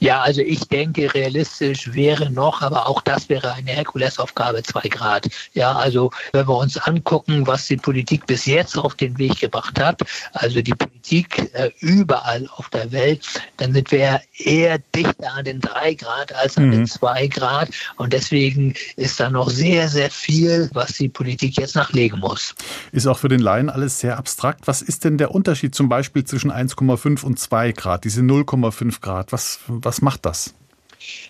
Ja, 0.00 0.22
also 0.22 0.40
ich 0.40 0.60
denke, 0.68 1.12
realistisch 1.12 1.92
wäre 1.92 2.30
noch, 2.30 2.62
aber 2.62 2.88
auch 2.88 3.02
das 3.02 3.28
wäre 3.28 3.52
eine 3.52 3.70
Herkulesaufgabe, 3.70 4.62
zwei 4.62 4.88
Grad. 4.88 5.28
Ja, 5.54 5.72
also 5.72 6.10
wenn 6.32 6.46
wir 6.46 6.56
uns 6.56 6.76
angucken, 6.76 7.46
was 7.46 7.66
die 7.66 7.76
Politik 7.76 8.26
bis 8.26 8.46
jetzt 8.46 8.76
auf 8.76 8.94
den 8.94 9.18
Weg 9.18 9.40
gebracht 9.40 9.78
hat, 9.80 10.02
also 10.32 10.62
die 10.62 10.74
Politik 10.74 11.50
äh, 11.54 11.70
überall 11.80 12.48
auf 12.56 12.68
der 12.70 12.90
Welt, 12.92 13.26
dann 13.56 13.72
sind 13.72 13.90
wir 13.90 14.20
eher 14.38 14.78
dichter 14.94 15.34
an 15.34 15.44
den 15.44 15.60
drei 15.60 15.94
Grad 15.94 16.34
als 16.34 16.56
an 16.56 16.66
mhm. 16.66 16.72
den 16.72 16.86
zwei 16.86 17.26
Grad. 17.26 17.70
Und 17.96 18.12
deswegen 18.12 18.74
ist 18.96 19.20
da 19.20 19.30
noch 19.30 19.50
sehr, 19.50 19.88
sehr 19.88 20.10
viel, 20.10 20.70
was 20.72 20.94
die 20.94 21.08
Politik 21.08 21.58
jetzt 21.58 21.74
nachlegen 21.74 22.20
muss. 22.20 22.54
Ist 22.92 23.06
auch 23.06 23.18
für 23.18 23.28
den 23.28 23.40
Laien 23.40 23.70
alles 23.70 24.00
sehr 24.00 24.18
abstrakt. 24.18 24.66
Was 24.66 24.82
ist 24.82 25.04
denn 25.04 25.18
der 25.18 25.32
Unterschied 25.32 25.74
zum 25.74 25.88
Beispiel 25.88 26.24
zwischen 26.24 26.50
1,5 26.50 27.24
und 27.24 27.38
2 27.38 27.72
Grad, 27.72 28.04
diese 28.04 28.20
0,5 28.22 29.00
Grad? 29.00 29.32
Was, 29.32 29.41
was 29.66 30.02
macht 30.02 30.26
das? 30.26 30.54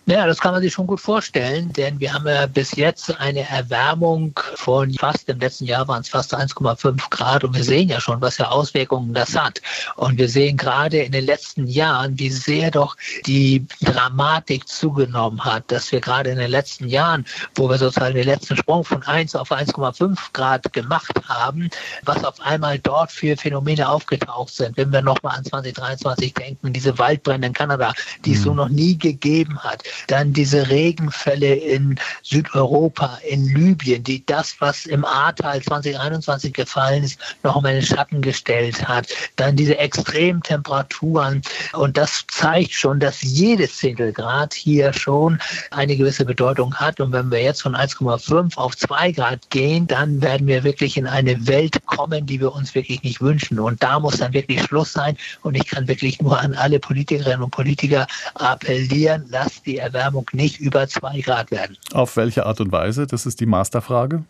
Ja, 0.06 0.26
das 0.26 0.40
kann 0.40 0.52
man 0.52 0.60
sich 0.60 0.72
schon 0.72 0.88
gut 0.88 1.00
vorstellen, 1.00 1.72
denn 1.74 2.00
wir 2.00 2.12
haben 2.12 2.26
ja 2.26 2.46
bis 2.46 2.74
jetzt 2.74 3.20
eine 3.20 3.48
Erwärmung 3.48 4.38
von 4.56 4.92
fast, 4.94 5.28
im 5.28 5.38
letzten 5.38 5.66
Jahr 5.66 5.86
waren 5.86 6.00
es 6.00 6.08
fast 6.08 6.34
1,5 6.34 7.08
Grad 7.10 7.44
und 7.44 7.54
wir 7.54 7.62
sehen 7.62 7.88
ja 7.88 8.00
schon, 8.00 8.20
was 8.20 8.36
für 8.36 8.50
Auswirkungen 8.50 9.14
das 9.14 9.36
hat. 9.36 9.62
Und 9.94 10.18
wir 10.18 10.28
sehen 10.28 10.56
gerade 10.56 10.98
in 10.98 11.12
den 11.12 11.24
letzten 11.24 11.68
Jahren, 11.68 12.18
wie 12.18 12.30
sehr 12.30 12.72
doch 12.72 12.96
die 13.26 13.64
Dramatik 13.80 14.66
zugenommen 14.66 15.44
hat, 15.44 15.70
dass 15.70 15.92
wir 15.92 16.00
gerade 16.00 16.30
in 16.30 16.38
den 16.38 16.50
letzten 16.50 16.88
Jahren, 16.88 17.24
wo 17.54 17.70
wir 17.70 17.78
sozusagen 17.78 18.16
den 18.16 18.26
letzten 18.26 18.56
Sprung 18.56 18.84
von 18.84 19.04
1 19.04 19.36
auf 19.36 19.52
1,5 19.52 20.18
Grad 20.32 20.72
gemacht 20.72 21.12
haben, 21.28 21.70
was 22.04 22.24
auf 22.24 22.40
einmal 22.40 22.80
dort 22.80 23.12
für 23.12 23.36
Phänomene 23.36 23.88
aufgetaucht 23.88 24.52
sind. 24.52 24.76
Wenn 24.76 24.92
wir 24.92 25.02
nochmal 25.02 25.36
an 25.36 25.44
2023 25.44 26.34
denken, 26.34 26.72
diese 26.72 26.98
Waldbrände 26.98 27.46
in 27.46 27.52
Kanada, 27.52 27.92
die 28.24 28.32
es 28.32 28.42
so 28.42 28.50
mhm. 28.50 28.56
noch 28.56 28.68
nie 28.68 28.98
gegeben 28.98 29.61
hat. 29.62 29.82
Dann 30.08 30.32
diese 30.32 30.68
Regenfälle 30.68 31.54
in 31.54 31.98
Südeuropa, 32.22 33.18
in 33.28 33.46
Libyen, 33.54 34.02
die 34.02 34.24
das, 34.26 34.56
was 34.60 34.86
im 34.86 35.04
Ahrtal 35.04 35.62
2021 35.62 36.52
gefallen 36.52 37.04
ist, 37.04 37.18
noch 37.42 37.56
um 37.56 37.64
einen 37.64 37.82
Schatten 37.82 38.20
gestellt 38.20 38.86
hat. 38.86 39.08
Dann 39.36 39.56
diese 39.56 39.78
Extremtemperaturen. 39.78 41.42
Und 41.72 41.96
das 41.96 42.24
zeigt 42.28 42.72
schon, 42.72 43.00
dass 43.00 43.22
jedes 43.22 43.76
Zehntelgrad 43.76 44.54
hier 44.54 44.92
schon 44.92 45.38
eine 45.70 45.96
gewisse 45.96 46.24
Bedeutung 46.24 46.74
hat. 46.74 47.00
Und 47.00 47.12
wenn 47.12 47.30
wir 47.30 47.42
jetzt 47.42 47.62
von 47.62 47.74
1,5 47.74 48.56
auf 48.56 48.76
2 48.76 49.12
Grad 49.12 49.50
gehen, 49.50 49.86
dann 49.86 50.20
werden 50.20 50.46
wir 50.46 50.64
wirklich 50.64 50.96
in 50.96 51.06
eine 51.06 51.46
Welt 51.46 51.84
kommen, 51.86 52.26
die 52.26 52.40
wir 52.40 52.52
uns 52.52 52.74
wirklich 52.74 53.02
nicht 53.02 53.20
wünschen. 53.20 53.58
Und 53.58 53.82
da 53.82 53.98
muss 54.00 54.18
dann 54.18 54.32
wirklich 54.32 54.62
Schluss 54.62 54.92
sein. 54.92 55.16
Und 55.42 55.54
ich 55.54 55.66
kann 55.66 55.88
wirklich 55.88 56.20
nur 56.20 56.38
an 56.38 56.54
alle 56.54 56.78
Politikerinnen 56.78 57.42
und 57.42 57.50
Politiker 57.50 58.06
appellieren, 58.34 59.24
dass 59.52 59.62
die 59.62 59.78
Erwärmung 59.78 60.26
nicht 60.32 60.60
über 60.60 60.88
zwei 60.88 61.20
Grad 61.20 61.50
werden. 61.50 61.76
Auf 61.92 62.16
welche 62.16 62.46
Art 62.46 62.60
und 62.60 62.72
Weise? 62.72 63.06
Das 63.06 63.26
ist 63.26 63.40
die 63.40 63.46
Masterfrage. 63.46 64.24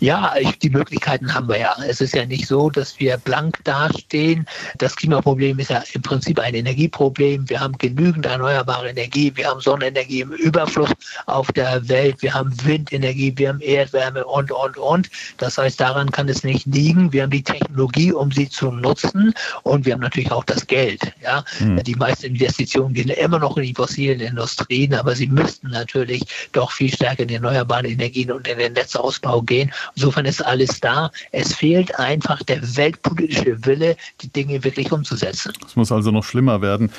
Ja, 0.00 0.34
die 0.62 0.70
Möglichkeiten 0.70 1.34
haben 1.34 1.48
wir 1.48 1.58
ja. 1.58 1.74
Es 1.88 2.00
ist 2.00 2.14
ja 2.14 2.24
nicht 2.24 2.46
so, 2.46 2.70
dass 2.70 2.98
wir 3.00 3.16
blank 3.16 3.58
dastehen. 3.64 4.46
Das 4.78 4.94
Klimaproblem 4.94 5.58
ist 5.58 5.70
ja 5.70 5.82
im 5.92 6.02
Prinzip 6.02 6.38
ein 6.38 6.54
Energieproblem. 6.54 7.48
Wir 7.48 7.60
haben 7.60 7.76
genügend 7.78 8.26
erneuerbare 8.26 8.90
Energie. 8.90 9.32
Wir 9.34 9.48
haben 9.48 9.60
Sonnenenergie 9.60 10.20
im 10.20 10.32
Überfluss 10.32 10.90
auf 11.26 11.50
der 11.52 11.88
Welt. 11.88 12.22
Wir 12.22 12.34
haben 12.34 12.52
Windenergie. 12.64 13.32
Wir 13.36 13.48
haben 13.48 13.60
Erdwärme 13.60 14.24
und, 14.24 14.52
und, 14.52 14.76
und. 14.76 15.10
Das 15.38 15.58
heißt, 15.58 15.80
daran 15.80 16.10
kann 16.10 16.28
es 16.28 16.44
nicht 16.44 16.66
liegen. 16.66 17.12
Wir 17.12 17.24
haben 17.24 17.30
die 17.30 17.42
Technologie, 17.42 18.12
um 18.12 18.30
sie 18.30 18.48
zu 18.48 18.70
nutzen. 18.70 19.34
Und 19.64 19.84
wir 19.84 19.94
haben 19.94 20.00
natürlich 20.00 20.30
auch 20.30 20.44
das 20.44 20.66
Geld. 20.66 21.00
Ja, 21.22 21.44
hm. 21.58 21.82
Die 21.82 21.96
meisten 21.96 22.26
Investitionen 22.26 22.94
gehen 22.94 23.08
immer 23.08 23.38
noch 23.38 23.56
in 23.56 23.64
die 23.64 23.74
fossilen 23.74 24.20
Industrien, 24.20 24.94
aber 24.94 25.16
sie 25.16 25.26
müssten 25.26 25.70
natürlich 25.70 26.22
doch 26.52 26.70
viel 26.70 26.92
stärker 26.92 27.22
in 27.22 27.28
die 27.28 27.34
erneuerbaren 27.34 27.86
Energien 27.86 28.30
und 28.30 28.46
in 28.46 28.58
den 28.58 28.74
Netzausbau 28.74 29.37
gehen. 29.42 29.72
Insofern 29.94 30.26
ist 30.26 30.44
alles 30.44 30.80
da. 30.80 31.10
Es 31.32 31.54
fehlt 31.54 31.98
einfach 31.98 32.42
der 32.42 32.76
weltpolitische 32.76 33.64
Wille, 33.64 33.96
die 34.20 34.28
Dinge 34.28 34.64
wirklich 34.64 34.92
umzusetzen. 34.92 35.52
Es 35.66 35.76
muss 35.76 35.92
also 35.92 36.10
noch 36.10 36.24
schlimmer 36.24 36.62
werden. 36.62 36.90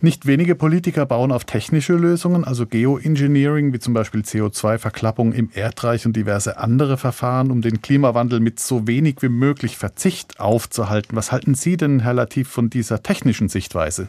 Nicht 0.00 0.26
wenige 0.26 0.54
Politiker 0.54 1.06
bauen 1.06 1.32
auf 1.32 1.44
technische 1.44 1.94
Lösungen, 1.94 2.44
also 2.44 2.66
Geoengineering, 2.66 3.72
wie 3.72 3.78
zum 3.78 3.94
Beispiel 3.94 4.20
CO2-Verklappung 4.20 5.32
im 5.32 5.50
Erdreich 5.54 6.04
und 6.06 6.14
diverse 6.14 6.58
andere 6.58 6.96
Verfahren, 6.98 7.50
um 7.50 7.62
den 7.62 7.80
Klimawandel 7.80 8.40
mit 8.40 8.60
so 8.60 8.86
wenig 8.86 9.16
wie 9.20 9.28
möglich 9.28 9.76
Verzicht 9.76 10.38
aufzuhalten. 10.38 11.16
Was 11.16 11.32
halten 11.32 11.54
Sie 11.54 11.76
denn, 11.76 12.00
Herr 12.00 12.14
Latif, 12.14 12.48
von 12.48 12.68
dieser 12.70 13.02
technischen 13.02 13.48
Sichtweise? 13.48 14.08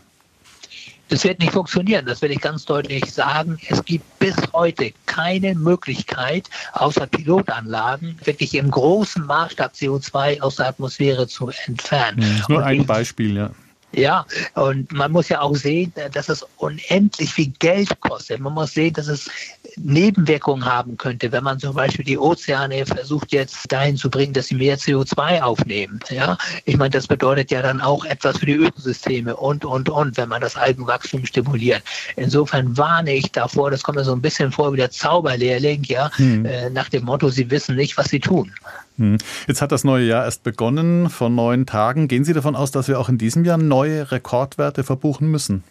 Das 1.09 1.23
wird 1.23 1.39
nicht 1.39 1.53
funktionieren, 1.53 2.05
das 2.05 2.21
will 2.21 2.31
ich 2.31 2.41
ganz 2.41 2.65
deutlich 2.65 3.11
sagen. 3.11 3.57
Es 3.69 3.83
gibt 3.85 4.19
bis 4.19 4.35
heute 4.53 4.91
keine 5.05 5.55
Möglichkeit, 5.55 6.49
außer 6.73 7.07
Pilotanlagen, 7.07 8.19
wirklich 8.23 8.55
im 8.55 8.69
großen 8.69 9.25
Maßstab 9.25 9.73
CO2 9.73 10.41
aus 10.41 10.57
der 10.57 10.67
Atmosphäre 10.67 11.27
zu 11.27 11.49
entfernen. 11.65 12.21
Ja, 12.21 12.45
nur 12.49 12.65
ein 12.65 12.85
Beispiel, 12.85 13.37
ja. 13.37 13.51
Ja, 13.98 14.27
und 14.54 14.92
man 14.92 15.12
muss 15.12 15.27
ja 15.27 15.42
auch 15.42 15.56
sehen, 15.56 15.92
dass 16.13 16.30
es 16.30 16.46
unendlich 16.58 17.34
viel 17.34 17.51
Geld 17.58 18.00
kostet. 18.00 18.39
Man 18.39 18.54
muss 18.54 18.74
sehen, 18.74 18.94
dass 18.94 19.08
es 19.08 19.27
Nebenwirkungen 19.75 20.66
haben 20.66 20.98
könnte, 20.98 21.32
wenn 21.32 21.44
man 21.44 21.60
zum 21.60 21.74
Beispiel 21.74 22.06
die 22.06 22.18
Ozeane 22.18 22.86
versucht 22.86 23.32
jetzt 23.32 23.72
dahin 23.72 23.98
zu 23.98 24.12
bringen, 24.12 24.34
dass 24.34 24.48
sie 24.48 24.56
mehr 24.56 24.77
CO2 24.77 25.42
aufnehmen. 25.42 26.00
Ja, 26.10 26.38
ich 26.66 26.77
meine, 26.77 26.92
das 26.92 27.08
bedeutet 27.08 27.50
ja 27.50 27.63
dann 27.63 27.82
auch 27.82 28.06
etwas 28.06 28.38
für 28.38 28.46
die 28.46 28.54
Ökosysteme 28.54 29.36
und, 29.36 29.66
und, 29.66 29.89
und, 29.89 30.16
wenn 30.16 30.30
man 30.30 30.42
das 30.42 30.56
Algenwachstum 30.56 31.25
stimuliert. 31.25 31.82
Insofern 32.18 32.77
warne 32.77 33.13
ich 33.16 33.32
davor, 33.32 33.72
das 33.72 33.82
kommt 33.82 33.98
mir 33.98 34.04
so 34.04 34.13
ein 34.13 34.22
bisschen 34.22 34.51
vor 34.51 34.74
wie 34.74 34.77
der 34.77 34.92
Zauberlehrling, 34.92 35.84
ja, 35.86 36.12
hm. 36.18 36.46
äh, 36.46 36.70
nach 36.70 36.89
dem 36.89 37.04
Motto, 37.04 37.30
sie 37.30 37.50
wissen 37.50 37.75
nicht, 37.75 37.98
was 37.98 38.10
sie 38.10 38.20
tun. 38.20 38.54
Hm. 38.98 39.18
Jetzt 39.48 39.62
hat 39.62 39.72
das 39.72 39.84
neue 39.84 40.06
Jahr 40.06 40.25
erst 40.25 40.44
begonnen, 40.44 41.10
vor 41.10 41.30
neun 41.30 41.66
Tagen. 41.66 42.08
Gehen 42.08 42.25
Sie 42.25 42.34
davon 42.34 42.56
aus, 42.56 42.72
dass 42.72 42.88
wir 42.88 43.00
auch 43.00 43.10
in 43.10 43.18
diesem 43.18 43.46
Jahr 43.46 43.58
neue 43.58 44.12
Rekordwerte 44.12 44.84
verbuchen 44.84 45.30
müssen? 45.30 45.63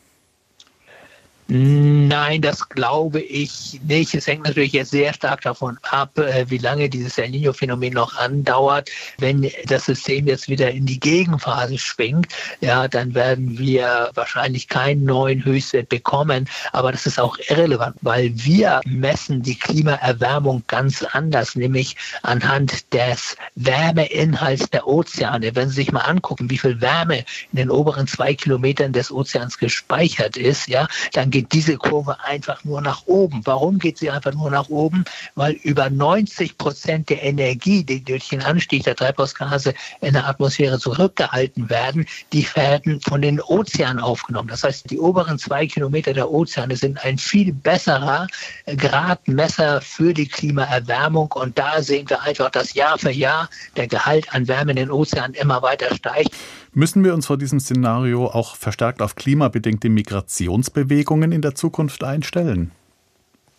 Nein, 1.48 2.42
das 2.42 2.68
glaube 2.68 3.20
ich 3.20 3.80
nicht. 3.86 4.14
Es 4.14 4.26
hängt 4.26 4.46
natürlich 4.46 4.72
jetzt 4.72 4.90
sehr 4.90 5.14
stark 5.14 5.42
davon 5.42 5.78
ab, 5.82 6.18
äh, 6.18 6.44
wie 6.48 6.58
lange 6.58 6.88
dieses 6.88 7.18
El 7.18 7.30
Nino-Phänomen 7.30 7.94
noch 7.94 8.16
andauert. 8.16 8.90
Wenn 9.18 9.48
das 9.66 9.86
System 9.86 10.26
jetzt 10.26 10.48
wieder 10.48 10.72
in 10.72 10.86
die 10.86 10.98
Gegenphase 10.98 11.78
schwingt, 11.78 12.32
ja, 12.60 12.88
dann 12.88 13.14
werden 13.14 13.58
wir 13.58 14.10
wahrscheinlich 14.14 14.66
keinen 14.66 15.04
neuen 15.04 15.44
Höchstwert 15.44 15.88
bekommen. 15.88 16.48
Aber 16.72 16.90
das 16.90 17.06
ist 17.06 17.20
auch 17.20 17.38
irrelevant, 17.48 17.94
weil 18.02 18.32
wir 18.34 18.80
messen 18.84 19.42
die 19.42 19.56
Klimaerwärmung 19.56 20.64
ganz 20.66 21.04
anders, 21.04 21.54
nämlich 21.54 21.94
anhand 22.22 22.92
des 22.92 23.36
Wärmeinhalts 23.54 24.70
der 24.70 24.88
Ozeane. 24.88 25.54
Wenn 25.54 25.68
Sie 25.68 25.76
sich 25.76 25.92
mal 25.92 26.00
angucken, 26.00 26.50
wie 26.50 26.58
viel 26.58 26.80
Wärme 26.80 27.18
in 27.52 27.58
den 27.58 27.70
oberen 27.70 28.08
zwei 28.08 28.34
Kilometern 28.34 28.92
des 28.92 29.12
Ozeans 29.12 29.58
gespeichert 29.58 30.36
ist, 30.36 30.66
ja, 30.66 30.88
dann 31.12 31.30
geht 31.36 31.52
diese 31.52 31.76
Kurve 31.76 32.16
einfach 32.24 32.64
nur 32.64 32.80
nach 32.80 33.02
oben. 33.04 33.42
Warum 33.44 33.78
geht 33.78 33.98
sie 33.98 34.10
einfach 34.10 34.32
nur 34.32 34.50
nach 34.50 34.70
oben? 34.70 35.04
Weil 35.34 35.52
über 35.52 35.90
90 35.90 36.56
Prozent 36.56 37.10
der 37.10 37.22
Energie, 37.22 37.84
die 37.84 38.02
durch 38.02 38.30
den 38.30 38.42
Anstieg 38.42 38.84
der 38.84 38.96
Treibhausgase 38.96 39.74
in 40.00 40.14
der 40.14 40.26
Atmosphäre 40.26 40.78
zurückgehalten 40.78 41.68
werden, 41.68 42.06
die 42.32 42.46
werden 42.54 43.02
von 43.02 43.20
den 43.20 43.38
Ozeanen 43.42 44.02
aufgenommen. 44.02 44.48
Das 44.48 44.64
heißt, 44.64 44.90
die 44.90 44.98
oberen 44.98 45.38
zwei 45.38 45.66
Kilometer 45.66 46.14
der 46.14 46.30
Ozeane 46.30 46.74
sind 46.74 47.04
ein 47.04 47.18
viel 47.18 47.52
besserer 47.52 48.26
Gradmesser 48.64 49.82
für 49.82 50.14
die 50.14 50.28
Klimaerwärmung. 50.28 51.32
Und 51.32 51.58
da 51.58 51.82
sehen 51.82 52.08
wir 52.08 52.22
einfach, 52.22 52.48
dass 52.48 52.72
Jahr 52.72 52.96
für 52.96 53.10
Jahr 53.10 53.50
der 53.76 53.88
Gehalt 53.88 54.32
an 54.32 54.48
Wärme 54.48 54.70
in 54.70 54.76
den 54.76 54.90
Ozeanen 54.90 55.34
immer 55.34 55.60
weiter 55.60 55.94
steigt. 55.94 56.30
Müssen 56.78 57.04
wir 57.04 57.14
uns 57.14 57.25
vor 57.25 57.38
diesem 57.38 57.59
Szenario 57.59 58.26
auch 58.26 58.54
verstärkt 58.54 59.00
auf 59.00 59.14
klimabedingte 59.14 59.88
Migrationsbewegungen 59.88 61.33
in 61.33 61.40
der 61.40 61.54
Zukunft 61.54 62.04
einstellen? 62.04 62.71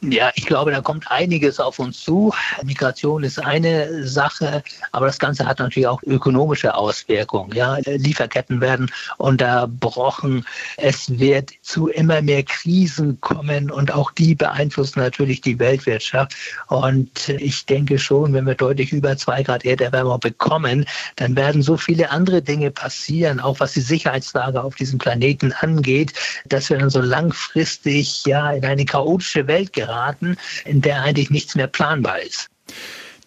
Ja, 0.02 0.32
ich 0.36 0.46
glaube, 0.46 0.70
da 0.70 0.80
kommt 0.80 1.10
einiges 1.10 1.60
auf 1.60 1.80
uns 1.80 2.04
zu. 2.04 2.32
Migration 2.64 3.24
ist 3.24 3.44
eine 3.44 4.08
Sache, 4.08 4.62
aber 4.92 5.08
das 5.08 5.18
Ganze 5.18 5.48
hat 5.48 5.58
natürlich 5.58 5.88
auch 5.88 6.04
ökonomische 6.04 6.76
Auswirkungen. 6.76 7.52
Ja, 7.56 7.78
Lieferketten 7.84 8.62
werden 8.62 8.92
unterbrochen. 9.18 10.46
Es 10.78 11.18
wird 11.18 11.50
zu 11.64 11.88
immer 11.88 12.22
mehr 12.22 12.44
Krisen 12.44 13.20
kommen 13.22 13.72
und 13.72 13.92
auch 13.92 14.12
die 14.12 14.36
beeinflussen 14.36 15.00
natürlich 15.00 15.42
die 15.42 15.58
Weltwirtschaft. 15.58 16.36
Und 16.68 17.30
ich 17.30 17.66
denke 17.66 17.98
schon, 17.98 18.34
wenn 18.34 18.46
wir 18.46 18.54
deutlich 18.54 18.94
über 18.94 19.18
zwei 19.18 19.42
Grad 19.42 19.66
Erderwärmung 19.66 20.20
bekommen, 20.20 20.86
dann 21.16 21.36
werden 21.36 21.64
so 21.64 21.76
viele 21.76 22.12
andere 22.12 22.44
Dinge 22.44 22.70
passieren, 22.70 23.40
auch 23.40 23.60
was 23.60 23.74
die 23.74 23.82
Sicherheitslage 23.82 24.64
auf 24.64 24.76
diesem 24.76 25.00
Planeten 25.00 25.54
angeht, 25.54 26.14
dass 26.46 26.70
wir 26.70 26.78
dann 26.78 26.92
so 26.92 27.02
langfristig 27.02 28.26
ja 28.26 28.52
in 28.52 28.64
eine 28.64 28.86
chaotische 28.86 29.48
Welt 29.48 29.74
geraten 29.74 29.87
geraten, 29.88 30.38
in 30.66 30.82
der 30.82 31.02
eigentlich 31.02 31.30
nichts 31.30 31.56
mehr 31.56 31.68
planbar 31.68 32.20
ist. 32.20 32.50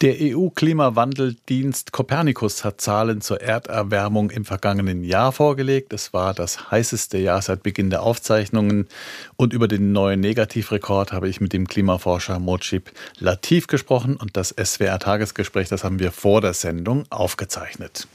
Der 0.02 0.14
EU-Klimawandeldienst 0.18 1.92
Copernicus 1.92 2.64
hat 2.64 2.80
Zahlen 2.80 3.20
zur 3.20 3.42
Erderwärmung 3.42 4.30
im 4.30 4.46
vergangenen 4.46 5.04
Jahr 5.04 5.30
vorgelegt. 5.30 5.92
Es 5.92 6.14
war 6.14 6.32
das 6.32 6.70
heißeste 6.70 7.18
Jahr 7.18 7.42
seit 7.42 7.62
Beginn 7.62 7.90
der 7.90 8.02
Aufzeichnungen. 8.02 8.88
Und 9.36 9.52
über 9.52 9.68
den 9.68 9.92
neuen 9.92 10.20
Negativrekord 10.20 11.12
habe 11.12 11.28
ich 11.28 11.42
mit 11.42 11.52
dem 11.52 11.68
Klimaforscher 11.68 12.38
Mojib 12.38 12.90
Latif 13.18 13.66
gesprochen. 13.66 14.16
Und 14.16 14.38
das 14.38 14.54
SWR-Tagesgespräch, 14.58 15.68
das 15.68 15.84
haben 15.84 15.98
wir 15.98 16.12
vor 16.12 16.40
der 16.40 16.54
Sendung 16.54 17.04
aufgezeichnet. 17.10 18.08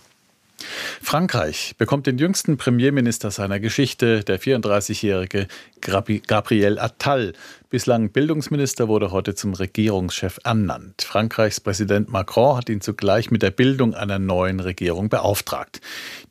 Frankreich 1.02 1.76
bekommt 1.78 2.08
den 2.08 2.18
jüngsten 2.18 2.58
Premierminister 2.58 3.30
seiner 3.30 3.60
Geschichte, 3.60 4.24
der 4.24 4.40
34-jährige 4.40 5.48
Gabriel 5.82 6.80
Attal. 6.80 7.34
Bislang 7.76 8.10
Bildungsminister 8.10 8.88
wurde 8.88 9.12
heute 9.12 9.36
zum 9.36 9.54
Regierungschef 9.54 10.40
ernannt. 10.46 11.02
Frankreichs 11.02 11.60
Präsident 11.60 12.08
Macron 12.08 12.56
hat 12.56 12.70
ihn 12.70 12.80
zugleich 12.80 13.32
mit 13.32 13.42
der 13.42 13.52
Bildung 13.52 13.94
einer 13.94 14.18
neuen 14.18 14.62
Regierung 14.62 15.10
beauftragt. 15.10 15.82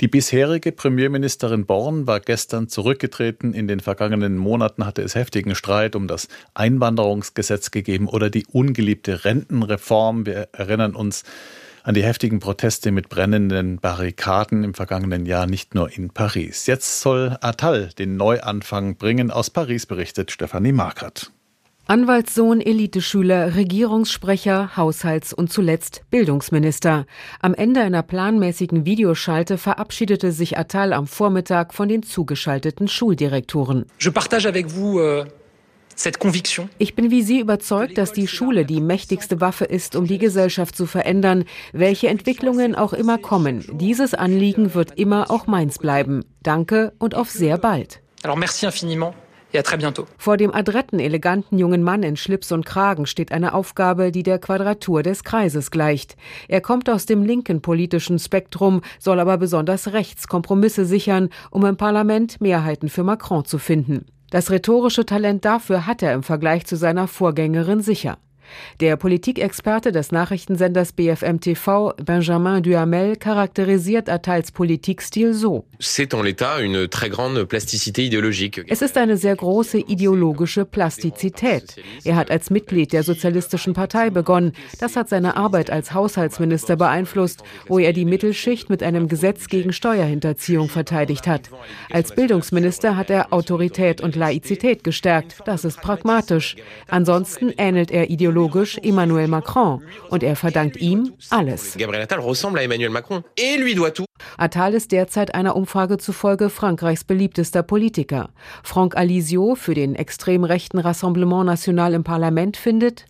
Die 0.00 0.08
bisherige 0.08 0.72
Premierministerin 0.72 1.66
Born 1.66 2.06
war 2.06 2.20
gestern 2.20 2.70
zurückgetreten. 2.70 3.52
In 3.52 3.68
den 3.68 3.80
vergangenen 3.80 4.38
Monaten 4.38 4.86
hatte 4.86 5.02
es 5.02 5.16
heftigen 5.16 5.54
Streit 5.54 5.96
um 5.96 6.08
das 6.08 6.28
Einwanderungsgesetz 6.54 7.70
gegeben 7.70 8.08
oder 8.08 8.30
die 8.30 8.46
ungeliebte 8.50 9.26
Rentenreform. 9.26 10.24
Wir 10.24 10.48
erinnern 10.52 10.94
uns, 10.94 11.24
an 11.84 11.94
die 11.94 12.02
heftigen 12.02 12.40
Proteste 12.40 12.90
mit 12.90 13.10
brennenden 13.10 13.78
Barrikaden 13.78 14.64
im 14.64 14.74
vergangenen 14.74 15.26
Jahr 15.26 15.46
nicht 15.46 15.74
nur 15.74 15.96
in 15.96 16.10
Paris. 16.10 16.66
Jetzt 16.66 17.00
soll 17.00 17.36
Attal 17.42 17.90
den 17.98 18.16
Neuanfang 18.16 18.96
bringen. 18.96 19.30
Aus 19.30 19.50
Paris 19.50 19.84
berichtet 19.84 20.30
Stefanie 20.30 20.72
Markert. 20.72 21.30
Anwaltssohn, 21.86 22.62
Eliteschüler, 22.62 23.56
Regierungssprecher, 23.56 24.74
Haushalts- 24.74 25.34
und 25.34 25.52
zuletzt 25.52 26.00
Bildungsminister. 26.08 27.04
Am 27.40 27.52
Ende 27.52 27.82
einer 27.82 28.02
planmäßigen 28.02 28.86
Videoschalte 28.86 29.58
verabschiedete 29.58 30.32
sich 30.32 30.56
Attal 30.56 30.94
am 30.94 31.06
Vormittag 31.06 31.74
von 31.74 31.90
den 31.90 32.02
zugeschalteten 32.02 32.88
Schuldirektoren. 32.88 33.84
Je 34.00 34.10
partage 34.10 34.48
avec 34.48 34.70
vous, 34.70 34.98
euh 34.98 35.26
ich 36.78 36.94
bin 36.94 37.10
wie 37.10 37.22
Sie 37.22 37.40
überzeugt, 37.40 37.98
dass 37.98 38.12
die 38.12 38.26
Schule 38.26 38.64
die 38.64 38.80
mächtigste 38.80 39.40
Waffe 39.40 39.64
ist, 39.64 39.96
um 39.96 40.06
die 40.06 40.18
Gesellschaft 40.18 40.76
zu 40.76 40.86
verändern, 40.86 41.44
welche 41.72 42.08
Entwicklungen 42.08 42.74
auch 42.74 42.92
immer 42.92 43.18
kommen. 43.18 43.64
Dieses 43.72 44.14
Anliegen 44.14 44.74
wird 44.74 44.98
immer 44.98 45.30
auch 45.30 45.46
meins 45.46 45.78
bleiben. 45.78 46.24
Danke 46.42 46.92
und 46.98 47.14
auf 47.14 47.30
sehr 47.30 47.58
bald. 47.58 48.00
Vor 50.18 50.36
dem 50.36 50.52
adretten, 50.52 50.98
eleganten 50.98 51.58
jungen 51.58 51.84
Mann 51.84 52.02
in 52.02 52.16
Schlips 52.16 52.50
und 52.50 52.66
Kragen 52.66 53.06
steht 53.06 53.30
eine 53.30 53.54
Aufgabe, 53.54 54.10
die 54.10 54.24
der 54.24 54.40
Quadratur 54.40 55.04
des 55.04 55.22
Kreises 55.22 55.70
gleicht. 55.70 56.16
Er 56.48 56.60
kommt 56.60 56.90
aus 56.90 57.06
dem 57.06 57.22
linken 57.22 57.62
politischen 57.62 58.18
Spektrum, 58.18 58.80
soll 58.98 59.20
aber 59.20 59.38
besonders 59.38 59.92
rechts 59.92 60.26
Kompromisse 60.26 60.84
sichern, 60.84 61.28
um 61.52 61.64
im 61.66 61.76
Parlament 61.76 62.40
Mehrheiten 62.40 62.88
für 62.88 63.04
Macron 63.04 63.44
zu 63.44 63.58
finden. 63.58 64.06
Das 64.30 64.50
rhetorische 64.50 65.06
Talent 65.06 65.44
dafür 65.44 65.86
hat 65.86 66.02
er 66.02 66.14
im 66.14 66.22
Vergleich 66.22 66.66
zu 66.66 66.76
seiner 66.76 67.06
Vorgängerin 67.08 67.80
sicher. 67.80 68.18
Der 68.80 68.96
Politikexperte 68.96 69.92
des 69.92 70.12
Nachrichtensenders 70.12 70.92
BFM 70.92 71.40
TV, 71.40 71.94
Benjamin 72.04 72.62
Duhamel, 72.62 73.16
charakterisiert 73.16 74.08
Attals 74.08 74.52
Politikstil 74.52 75.34
so. 75.34 75.64
Es 75.78 75.98
ist 78.82 78.96
eine 78.96 79.16
sehr 79.16 79.36
große 79.36 79.78
ideologische 79.78 80.64
Plastizität. 80.64 81.76
Er 82.04 82.16
hat 82.16 82.30
als 82.30 82.50
Mitglied 82.50 82.92
der 82.92 83.02
Sozialistischen 83.02 83.74
Partei 83.74 84.10
begonnen. 84.10 84.52
Das 84.78 84.96
hat 84.96 85.08
seine 85.08 85.36
Arbeit 85.36 85.70
als 85.70 85.94
Haushaltsminister 85.94 86.76
beeinflusst, 86.76 87.42
wo 87.66 87.78
er 87.78 87.92
die 87.92 88.04
Mittelschicht 88.04 88.70
mit 88.70 88.82
einem 88.82 89.08
Gesetz 89.08 89.48
gegen 89.48 89.72
Steuerhinterziehung 89.72 90.68
verteidigt 90.68 91.26
hat. 91.26 91.50
Als 91.90 92.14
Bildungsminister 92.14 92.96
hat 92.96 93.10
er 93.10 93.32
Autorität 93.32 94.00
und 94.00 94.16
Laizität 94.16 94.84
gestärkt. 94.84 95.36
Das 95.44 95.64
ist 95.64 95.80
pragmatisch. 95.80 96.56
Ansonsten 96.88 97.52
ähnelt 97.56 97.90
er 97.90 98.10
ideologisch 98.10 98.33
ideologisch 98.34 98.78
Emmanuel 98.78 99.28
Macron 99.28 99.82
und 100.10 100.22
er 100.22 100.34
verdankt 100.34 100.76
ihm 100.76 101.12
alles. 101.30 101.76
Attal 104.36 104.74
ist 104.74 104.92
derzeit 104.92 105.34
einer 105.34 105.56
Umfrage 105.56 105.98
zufolge 105.98 106.50
Frankreichs 106.50 107.04
beliebtester 107.04 107.62
Politiker. 107.62 108.30
Franck 108.62 108.96
Alisio 108.96 109.54
für 109.54 109.74
den 109.74 109.94
extrem 109.94 110.44
rechten 110.44 110.78
Rassemblement 110.78 111.46
National 111.46 111.94
im 111.94 112.04
Parlament 112.04 112.56
findet, 112.56 113.06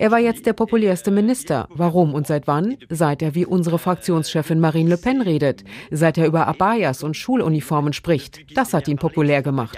Er 0.00 0.10
war 0.10 0.18
jetzt 0.18 0.46
der 0.46 0.54
populärste 0.54 1.10
Minister. 1.10 1.68
Warum 1.68 2.14
und 2.14 2.26
seit 2.26 2.46
wann? 2.46 2.78
Seit 2.88 3.20
er 3.20 3.34
wie 3.34 3.44
unsere 3.44 3.78
Fraktionschefin 3.78 4.58
Marine 4.58 4.88
Le 4.88 4.96
Pen 4.96 5.20
redet, 5.20 5.62
seit 5.90 6.16
er 6.16 6.26
über 6.26 6.46
Abayas 6.46 7.02
und 7.02 7.18
Schuluniformen 7.18 7.92
spricht. 7.92 8.56
Das 8.56 8.72
hat 8.72 8.88
ihn 8.88 8.96
populär 8.96 9.42
gemacht. 9.42 9.76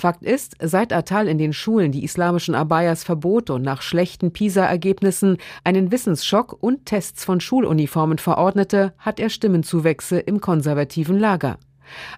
Fakt 0.00 0.22
ist, 0.22 0.56
seit 0.60 0.92
Attal 0.92 1.28
in 1.28 1.38
den 1.38 1.54
Schulen 1.54 1.92
die 1.92 2.04
islamischen 2.04 2.54
Abayas 2.54 3.04
verbot 3.04 3.48
und 3.48 3.62
nach 3.62 3.80
schlechten 3.80 4.30
PISA-Ergebnissen 4.30 5.38
einen 5.64 5.90
Wissensschock 5.90 6.58
und 6.60 6.84
Tests 6.84 7.24
von 7.24 7.40
Schuluniformen 7.40 8.18
verordnete, 8.18 8.92
hat 8.98 9.18
er 9.18 9.30
Stimmenzuwächse 9.30 10.18
im 10.18 10.42
konservativen 10.42 11.18
Lager. 11.18 11.56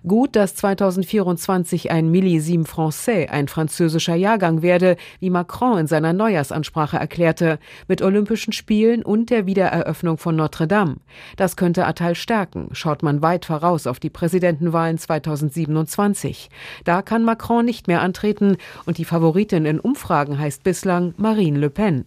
Gut, 0.06 0.36
dass 0.36 0.54
2024 0.56 1.90
ein 1.90 2.10
Millésime 2.10 2.66
Français, 2.66 3.28
ein 3.28 3.48
französischer 3.48 4.14
Jahrgang 4.14 4.62
werde, 4.62 4.96
wie 5.20 5.30
Macron 5.30 5.78
in 5.78 5.86
seiner 5.86 6.12
Neujahrsansprache 6.12 6.96
erklärte, 6.96 7.58
mit 7.88 8.02
Olympischen 8.02 8.52
Spielen 8.52 9.02
und 9.02 9.30
der 9.30 9.46
Wiedereröffnung 9.46 10.18
von 10.18 10.36
Notre 10.36 10.66
Dame. 10.66 10.96
Das 11.36 11.56
könnte 11.56 11.86
Attal 11.86 12.14
stärken, 12.14 12.68
schaut 12.72 13.02
man 13.02 13.22
weit 13.22 13.44
voraus 13.44 13.86
auf 13.86 14.00
die 14.00 14.10
Präsidentenwahlen 14.10 14.98
2027. 14.98 16.50
Da 16.84 17.02
kann 17.02 17.24
Macron 17.24 17.64
nicht 17.64 17.88
mehr 17.88 18.02
antreten 18.02 18.56
und 18.86 18.98
die 18.98 19.04
Favoritin 19.04 19.64
in 19.64 19.80
Umfragen 19.80 20.38
heißt 20.38 20.62
bislang 20.62 21.14
Marine 21.16 21.58
Le 21.58 21.70
Pen. 21.70 22.04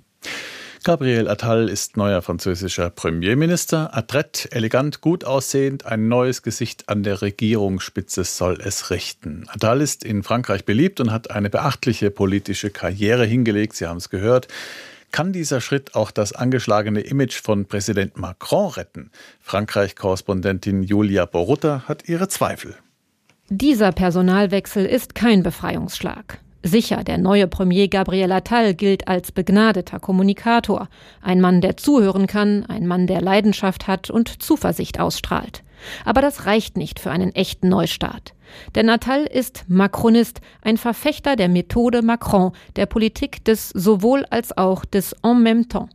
Gabriel 0.83 1.29
Attal 1.29 1.69
ist 1.69 1.95
neuer 1.95 2.21
französischer 2.21 2.89
Premierminister. 2.89 3.95
Adrett, 3.95 4.49
elegant, 4.51 4.99
gut 4.99 5.23
aussehend, 5.23 5.85
ein 5.85 6.09
neues 6.09 6.41
Gesicht 6.41 6.89
an 6.89 7.03
der 7.03 7.21
Regierungsspitze 7.21 8.25
soll 8.25 8.59
es 8.59 8.89
richten. 8.89 9.45
Attal 9.47 9.79
ist 9.79 10.03
in 10.03 10.23
Frankreich 10.23 10.65
beliebt 10.65 10.99
und 10.99 11.09
hat 11.09 11.31
eine 11.31 11.49
beachtliche 11.49 12.11
politische 12.11 12.69
Karriere 12.69 13.23
hingelegt. 13.23 13.77
Sie 13.77 13.87
haben 13.87 13.95
es 13.95 14.09
gehört. 14.09 14.49
Kann 15.13 15.31
dieser 15.31 15.61
Schritt 15.61 15.95
auch 15.95 16.11
das 16.11 16.33
angeschlagene 16.33 16.99
Image 16.99 17.41
von 17.41 17.65
Präsident 17.65 18.17
Macron 18.17 18.69
retten? 18.71 19.09
Frankreich-Korrespondentin 19.39 20.83
Julia 20.83 21.25
Borutta 21.25 21.83
hat 21.87 22.09
ihre 22.09 22.27
Zweifel. 22.27 22.75
Dieser 23.47 23.93
Personalwechsel 23.93 24.85
ist 24.85 25.15
kein 25.15 25.43
Befreiungsschlag. 25.43 26.39
Sicher, 26.65 27.03
der 27.03 27.17
neue 27.17 27.47
Premier 27.47 27.89
Gabriel 27.89 28.31
Attal 28.31 28.73
gilt 28.73 29.09
als 29.09 29.33
begnadeter 29.33 29.99
Kommunikator, 29.99 30.87
ein 31.21 31.41
Mann, 31.41 31.59
der 31.59 31.75
zuhören 31.75 32.25
kann, 32.25 32.65
ein 32.65 32.87
Mann, 32.87 33.05
der 33.05 33.19
Leidenschaft 33.21 33.87
hat 33.87 34.09
und 34.09 34.41
Zuversicht 34.41 34.97
ausstrahlt. 34.97 35.61
Aber 36.05 36.21
das 36.21 36.45
reicht 36.45 36.77
nicht 36.77 37.01
für 37.01 37.11
einen 37.11 37.35
echten 37.35 37.67
Neustart. 37.67 38.33
Denn 38.75 38.89
Attal 38.89 39.25
ist 39.25 39.65
Macronist, 39.67 40.39
ein 40.61 40.77
Verfechter 40.77 41.35
der 41.35 41.49
Methode 41.49 42.01
Macron, 42.01 42.53
der 42.77 42.85
Politik 42.85 43.43
des 43.43 43.69
sowohl 43.69 44.25
als 44.29 44.57
auch 44.57 44.85
des 44.85 45.13
en 45.21 45.43
même 45.43 45.67
temps. 45.67 45.93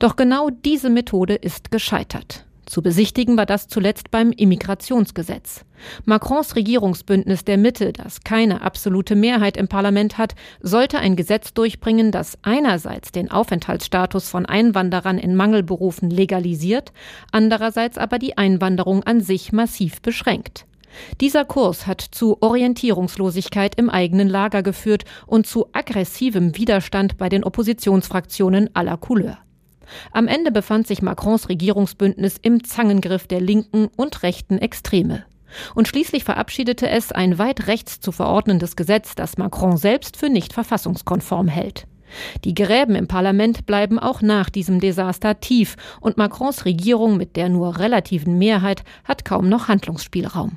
Doch 0.00 0.16
genau 0.16 0.50
diese 0.50 0.90
Methode 0.90 1.36
ist 1.36 1.70
gescheitert. 1.70 2.46
Zu 2.70 2.82
besichtigen 2.82 3.36
war 3.36 3.46
das 3.46 3.66
zuletzt 3.66 4.12
beim 4.12 4.30
Immigrationsgesetz. 4.30 5.64
Macrons 6.04 6.54
Regierungsbündnis 6.54 7.44
der 7.44 7.58
Mitte, 7.58 7.92
das 7.92 8.20
keine 8.20 8.62
absolute 8.62 9.16
Mehrheit 9.16 9.56
im 9.56 9.66
Parlament 9.66 10.18
hat, 10.18 10.36
sollte 10.60 11.00
ein 11.00 11.16
Gesetz 11.16 11.52
durchbringen, 11.52 12.12
das 12.12 12.38
einerseits 12.42 13.10
den 13.10 13.28
Aufenthaltsstatus 13.28 14.28
von 14.28 14.46
Einwanderern 14.46 15.18
in 15.18 15.34
Mangelberufen 15.34 16.10
legalisiert, 16.10 16.92
andererseits 17.32 17.98
aber 17.98 18.20
die 18.20 18.38
Einwanderung 18.38 19.02
an 19.02 19.20
sich 19.20 19.50
massiv 19.50 20.00
beschränkt. 20.00 20.64
Dieser 21.20 21.44
Kurs 21.44 21.88
hat 21.88 22.00
zu 22.00 22.40
Orientierungslosigkeit 22.40 23.74
im 23.74 23.90
eigenen 23.90 24.28
Lager 24.28 24.62
geführt 24.62 25.04
und 25.26 25.44
zu 25.44 25.66
aggressivem 25.72 26.56
Widerstand 26.56 27.18
bei 27.18 27.28
den 27.28 27.42
Oppositionsfraktionen 27.42 28.70
aller 28.76 28.96
Couleur. 28.96 29.38
Am 30.12 30.28
Ende 30.28 30.50
befand 30.52 30.86
sich 30.86 31.02
Macrons 31.02 31.48
Regierungsbündnis 31.48 32.36
im 32.40 32.64
Zangengriff 32.64 33.26
der 33.26 33.40
linken 33.40 33.88
und 33.96 34.22
rechten 34.22 34.58
Extreme. 34.58 35.24
Und 35.74 35.88
schließlich 35.88 36.24
verabschiedete 36.24 36.88
es 36.88 37.12
ein 37.12 37.38
weit 37.38 37.66
rechts 37.66 38.00
zu 38.00 38.12
verordnendes 38.12 38.76
Gesetz, 38.76 39.14
das 39.14 39.36
Macron 39.36 39.76
selbst 39.76 40.16
für 40.16 40.28
nicht 40.28 40.52
verfassungskonform 40.52 41.48
hält. 41.48 41.86
Die 42.44 42.54
Gräben 42.54 42.94
im 42.94 43.06
Parlament 43.06 43.66
bleiben 43.66 43.98
auch 43.98 44.20
nach 44.20 44.50
diesem 44.50 44.80
Desaster 44.80 45.40
tief 45.40 45.76
und 46.00 46.16
Macrons 46.16 46.64
Regierung 46.64 47.16
mit 47.16 47.36
der 47.36 47.48
nur 47.48 47.78
relativen 47.78 48.38
Mehrheit 48.38 48.82
hat 49.04 49.24
kaum 49.24 49.48
noch 49.48 49.68
Handlungsspielraum. 49.68 50.56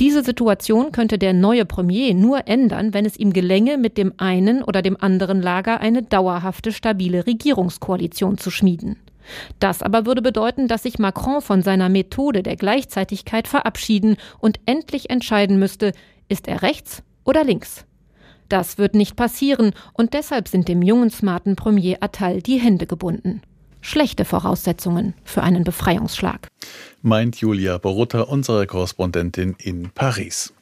Diese 0.00 0.22
Situation 0.22 0.92
könnte 0.92 1.18
der 1.18 1.32
neue 1.32 1.64
Premier 1.64 2.14
nur 2.14 2.46
ändern, 2.46 2.94
wenn 2.94 3.04
es 3.04 3.16
ihm 3.16 3.32
gelänge, 3.32 3.78
mit 3.78 3.98
dem 3.98 4.14
einen 4.16 4.62
oder 4.62 4.82
dem 4.82 4.96
anderen 5.00 5.42
Lager 5.42 5.80
eine 5.80 6.02
dauerhafte, 6.02 6.72
stabile 6.72 7.26
Regierungskoalition 7.26 8.38
zu 8.38 8.50
schmieden. 8.50 8.96
Das 9.58 9.82
aber 9.82 10.06
würde 10.06 10.22
bedeuten, 10.22 10.68
dass 10.68 10.84
sich 10.84 10.98
Macron 10.98 11.42
von 11.42 11.62
seiner 11.62 11.88
Methode 11.88 12.42
der 12.42 12.56
Gleichzeitigkeit 12.56 13.46
verabschieden 13.46 14.16
und 14.38 14.58
endlich 14.64 15.10
entscheiden 15.10 15.58
müsste, 15.58 15.92
ist 16.28 16.48
er 16.48 16.62
rechts 16.62 17.02
oder 17.24 17.44
links. 17.44 17.84
Das 18.48 18.78
wird 18.78 18.94
nicht 18.94 19.16
passieren 19.16 19.72
und 19.92 20.14
deshalb 20.14 20.48
sind 20.48 20.68
dem 20.68 20.80
jungen 20.80 21.10
smarten 21.10 21.56
Premier 21.56 21.98
Attal 22.00 22.40
die 22.40 22.58
Hände 22.58 22.86
gebunden 22.86 23.42
schlechte 23.80 24.24
Voraussetzungen 24.24 25.14
für 25.24 25.42
einen 25.42 25.64
Befreiungsschlag. 25.64 26.48
Meint 27.02 27.36
Julia 27.40 27.78
Borutta, 27.78 28.22
unsere 28.22 28.66
Korrespondentin 28.66 29.56
in 29.58 29.90
Paris. 29.90 30.52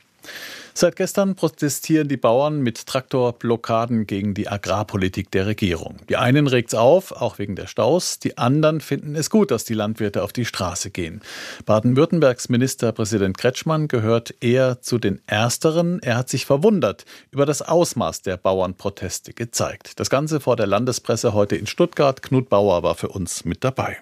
Seit 0.79 0.97
gestern 0.97 1.37
protestieren 1.37 2.07
die 2.07 2.19
Bauern 2.19 2.61
mit 2.61 2.85
Traktorblockaden 2.85 4.07
gegen 4.07 4.35
die 4.35 4.47
Agrarpolitik 4.47 5.31
der 5.31 5.47
Regierung. 5.47 5.97
Die 6.11 6.19
einen 6.19 6.47
regt's 6.47 6.75
auf, 6.75 7.13
auch 7.13 7.39
wegen 7.39 7.57
der 7.57 7.67
Staus, 7.67 8.19
die 8.19 8.37
anderen 8.37 8.83
finden 8.83 9.15
es 9.15 9.31
gut, 9.31 9.51
dass 9.51 9.65
die 9.65 9.73
Landwirte 9.73 10.23
auf 10.23 10.35
die 10.35 10.45
Straße 10.45 10.91
gehen. 10.91 11.23
Baden-Württembergs 11.65 12.51
Ministerpräsident 12.51 13.39
Kretschmann 13.39 13.89
gehört 13.89 14.35
eher 14.41 14.83
zu 14.83 14.99
den 14.99 15.23
ersteren. 15.27 15.99
Er 16.03 16.19
hat 16.19 16.29
sich 16.29 16.45
verwundert 16.45 17.07
über 17.31 17.47
das 17.47 17.63
Ausmaß 17.63 18.21
der 18.21 18.37
Bauernproteste 18.37 19.33
gezeigt. 19.33 19.99
Das 19.99 20.11
Ganze 20.11 20.41
vor 20.41 20.57
der 20.57 20.67
Landespresse 20.67 21.33
heute 21.33 21.57
in 21.57 21.67
Stuttgart. 21.67 22.21
Knut 22.21 22.51
Bauer 22.51 22.83
war 22.83 22.97
für 22.97 23.09
uns 23.09 23.47
mit 23.47 23.65
dabei. 23.65 23.97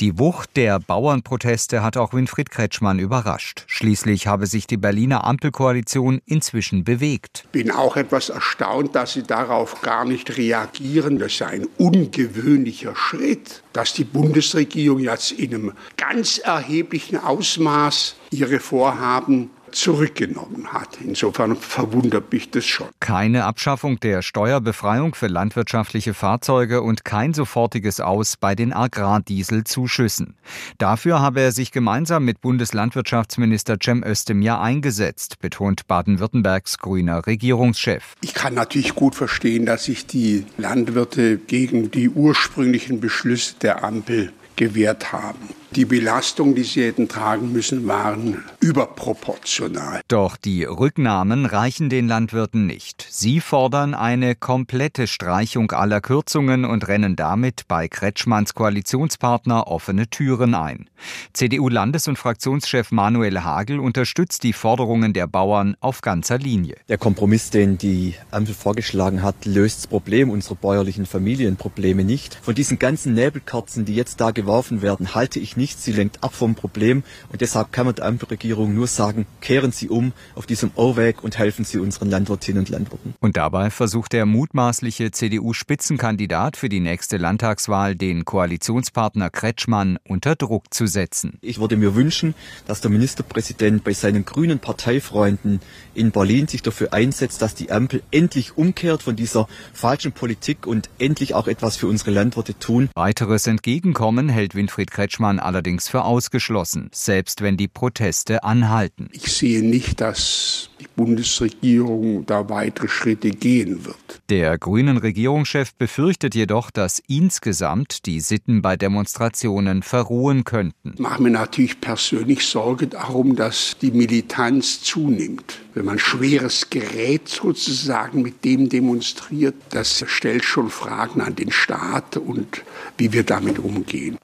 Die 0.00 0.18
Wucht 0.18 0.56
der 0.56 0.80
Bauernproteste 0.80 1.82
hat 1.82 1.98
auch 1.98 2.14
Winfried 2.14 2.50
Kretschmann 2.50 2.98
überrascht. 2.98 3.64
Schließlich 3.66 4.26
habe 4.26 4.46
sich 4.46 4.66
die 4.66 4.78
Berliner 4.78 5.24
Ampelkoalition 5.24 6.22
inzwischen 6.24 6.84
bewegt. 6.84 7.44
Bin 7.52 7.70
auch 7.70 7.98
etwas 7.98 8.30
erstaunt, 8.30 8.94
dass 8.94 9.12
sie 9.12 9.24
darauf 9.24 9.82
gar 9.82 10.06
nicht 10.06 10.38
reagieren. 10.38 11.18
Das 11.18 11.32
ist 11.32 11.42
ein 11.42 11.66
ungewöhnlicher 11.76 12.96
Schritt, 12.96 13.62
dass 13.74 13.92
die 13.92 14.04
Bundesregierung 14.04 15.00
jetzt 15.00 15.32
in 15.32 15.54
einem 15.54 15.72
ganz 15.98 16.38
erheblichen 16.38 17.18
Ausmaß 17.18 18.16
ihre 18.30 18.58
Vorhaben 18.58 19.50
zurückgenommen 19.72 20.72
hat. 20.72 20.98
Insofern 21.02 21.56
verwundert 21.56 22.32
mich 22.32 22.50
das 22.50 22.66
schon. 22.66 22.88
Keine 23.00 23.44
Abschaffung 23.44 24.00
der 24.00 24.22
Steuerbefreiung 24.22 25.14
für 25.14 25.26
landwirtschaftliche 25.26 26.14
Fahrzeuge 26.14 26.82
und 26.82 27.04
kein 27.04 27.34
sofortiges 27.34 28.00
Aus 28.00 28.36
bei 28.36 28.54
den 28.54 28.72
Agrardieselzuschüssen. 28.72 30.36
Dafür 30.78 31.20
habe 31.20 31.40
er 31.40 31.52
sich 31.52 31.72
gemeinsam 31.72 32.24
mit 32.24 32.40
Bundeslandwirtschaftsminister 32.40 33.78
Cem 33.82 34.02
Özdemir 34.04 34.60
eingesetzt, 34.60 35.38
betont 35.38 35.86
Baden-Württembergs 35.86 36.78
grüner 36.78 37.26
Regierungschef. 37.26 38.14
Ich 38.22 38.34
kann 38.34 38.54
natürlich 38.54 38.94
gut 38.94 39.14
verstehen, 39.14 39.66
dass 39.66 39.84
sich 39.84 40.06
die 40.06 40.46
Landwirte 40.58 41.38
gegen 41.38 41.90
die 41.90 42.08
ursprünglichen 42.08 43.00
Beschlüsse 43.00 43.54
der 43.62 43.84
Ampel 43.84 44.32
gewährt 44.56 45.12
haben. 45.12 45.59
Die 45.76 45.84
Belastung, 45.84 46.56
die 46.56 46.64
sie 46.64 46.82
hätten 46.82 47.06
tragen 47.06 47.52
müssen, 47.52 47.86
waren 47.86 48.42
überproportional. 48.58 50.00
Doch 50.08 50.36
die 50.36 50.64
Rücknahmen 50.64 51.46
reichen 51.46 51.88
den 51.88 52.08
Landwirten 52.08 52.66
nicht. 52.66 53.06
Sie 53.08 53.38
fordern 53.38 53.94
eine 53.94 54.34
komplette 54.34 55.06
Streichung 55.06 55.70
aller 55.70 56.00
Kürzungen 56.00 56.64
und 56.64 56.88
rennen 56.88 57.14
damit 57.14 57.68
bei 57.68 57.86
Kretschmanns 57.86 58.54
Koalitionspartner 58.54 59.68
offene 59.68 60.10
Türen 60.10 60.56
ein. 60.56 60.88
CDU-Landes- 61.34 62.08
und 62.08 62.18
Fraktionschef 62.18 62.90
Manuel 62.90 63.44
Hagel 63.44 63.78
unterstützt 63.78 64.42
die 64.42 64.52
Forderungen 64.52 65.12
der 65.12 65.28
Bauern 65.28 65.76
auf 65.78 66.00
ganzer 66.00 66.38
Linie. 66.38 66.78
Der 66.88 66.98
Kompromiss, 66.98 67.50
den 67.50 67.78
die 67.78 68.16
Ampel 68.32 68.54
vorgeschlagen 68.54 69.22
hat, 69.22 69.44
löst 69.44 69.78
das 69.78 69.86
Problem 69.86 70.30
unserer 70.30 70.56
bäuerlichen 70.56 71.06
Familienprobleme 71.06 72.02
nicht. 72.02 72.38
Von 72.42 72.56
diesen 72.56 72.80
ganzen 72.80 73.14
Nebelkerzen, 73.14 73.84
die 73.84 73.94
jetzt 73.94 74.20
da 74.20 74.32
geworfen 74.32 74.82
werden, 74.82 75.14
halte 75.14 75.38
ich 75.38 75.56
nichts, 75.60 75.84
sie 75.84 75.92
lenkt 75.92 76.24
ab 76.24 76.34
vom 76.34 76.56
Problem 76.56 77.04
und 77.30 77.40
deshalb 77.40 77.72
kann 77.72 77.86
man 77.86 77.94
der 77.94 78.06
Ampelregierung 78.06 78.74
nur 78.74 78.86
sagen, 78.86 79.26
kehren 79.40 79.72
Sie 79.72 79.88
um 79.88 80.12
auf 80.34 80.46
diesem 80.46 80.72
Irrweg 80.76 81.22
und 81.22 81.38
helfen 81.38 81.64
Sie 81.64 81.78
unseren 81.78 82.10
Landwirtinnen 82.10 82.60
und 82.60 82.68
Landwirten. 82.68 83.14
Und 83.20 83.36
dabei 83.36 83.70
versucht 83.70 84.12
der 84.12 84.26
mutmaßliche 84.26 85.10
CDU-Spitzenkandidat 85.10 86.56
für 86.56 86.68
die 86.68 86.80
nächste 86.80 87.18
Landtagswahl 87.18 87.94
den 87.94 88.24
Koalitionspartner 88.24 89.30
Kretschmann 89.30 89.98
unter 90.08 90.34
Druck 90.34 90.72
zu 90.72 90.86
setzen. 90.86 91.38
Ich 91.42 91.60
würde 91.60 91.76
mir 91.76 91.94
wünschen, 91.94 92.34
dass 92.66 92.80
der 92.80 92.90
Ministerpräsident 92.90 93.84
bei 93.84 93.92
seinen 93.92 94.24
grünen 94.24 94.58
Parteifreunden 94.58 95.60
in 95.94 96.10
Berlin 96.10 96.48
sich 96.48 96.62
dafür 96.62 96.92
einsetzt, 96.92 97.42
dass 97.42 97.54
die 97.54 97.70
Ampel 97.70 98.02
endlich 98.10 98.56
umkehrt 98.56 99.02
von 99.02 99.16
dieser 99.16 99.46
falschen 99.72 100.12
Politik 100.12 100.66
und 100.66 100.88
endlich 100.98 101.34
auch 101.34 101.46
etwas 101.46 101.76
für 101.76 101.86
unsere 101.86 102.10
Landwirte 102.10 102.58
tun. 102.58 102.88
Weiteres 102.94 103.46
Entgegenkommen 103.46 104.28
hält 104.28 104.54
Winfried 104.54 104.90
Kretschmann 104.90 105.38
allerdings 105.50 105.88
für 105.88 106.04
ausgeschlossen, 106.04 106.90
selbst 106.92 107.42
wenn 107.42 107.56
die 107.56 107.66
Proteste 107.66 108.44
anhalten. 108.44 109.08
Ich 109.10 109.32
sehe 109.32 109.64
nicht, 109.64 110.00
dass 110.00 110.70
die 110.78 110.86
Bundesregierung 110.94 112.24
da 112.24 112.48
weitere 112.48 112.86
Schritte 112.86 113.30
gehen 113.30 113.84
wird. 113.84 113.96
Der 114.30 114.56
grünen 114.58 114.96
Regierungschef 114.96 115.74
befürchtet 115.74 116.36
jedoch, 116.36 116.70
dass 116.70 117.02
insgesamt 117.08 118.06
die 118.06 118.20
Sitten 118.20 118.62
bei 118.62 118.76
Demonstrationen 118.76 119.82
verruhen 119.82 120.44
könnten. 120.44 120.92
Ich 120.94 121.00
mache 121.00 121.20
mir 121.20 121.30
natürlich 121.30 121.80
persönlich 121.80 122.46
Sorge 122.46 122.86
darum, 122.86 123.34
dass 123.34 123.76
die 123.82 123.90
Militanz 123.90 124.82
zunimmt. 124.82 125.58
Wenn 125.74 125.84
man 125.84 125.98
schweres 125.98 126.70
Gerät 126.70 127.28
sozusagen 127.28 128.22
mit 128.22 128.44
dem 128.44 128.68
demonstriert, 128.68 129.56
das 129.70 130.04
stellt 130.06 130.44
schon 130.44 130.70
Fragen 130.70 131.20
an 131.20 131.34
den 131.34 131.50
Staat 131.50 132.16
und 132.16 132.62
wie 132.98 133.12
wir 133.12 133.24
damit 133.24 133.58
umgehen 133.58 134.16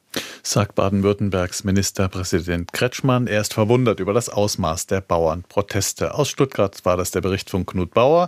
sagt 0.42 0.74
Baden-Württembergs 0.74 1.64
Ministerpräsident 1.64 2.72
Kretschmann. 2.72 3.26
Er 3.26 3.40
ist 3.40 3.54
verwundert 3.54 4.00
über 4.00 4.12
das 4.12 4.28
Ausmaß 4.28 4.86
der 4.86 5.00
Bauernproteste. 5.00 6.14
Aus 6.14 6.28
Stuttgart 6.28 6.84
war 6.84 6.96
das 6.96 7.10
der 7.10 7.20
Bericht 7.20 7.50
von 7.50 7.66
Knut 7.66 7.92
Bauer. 7.94 8.24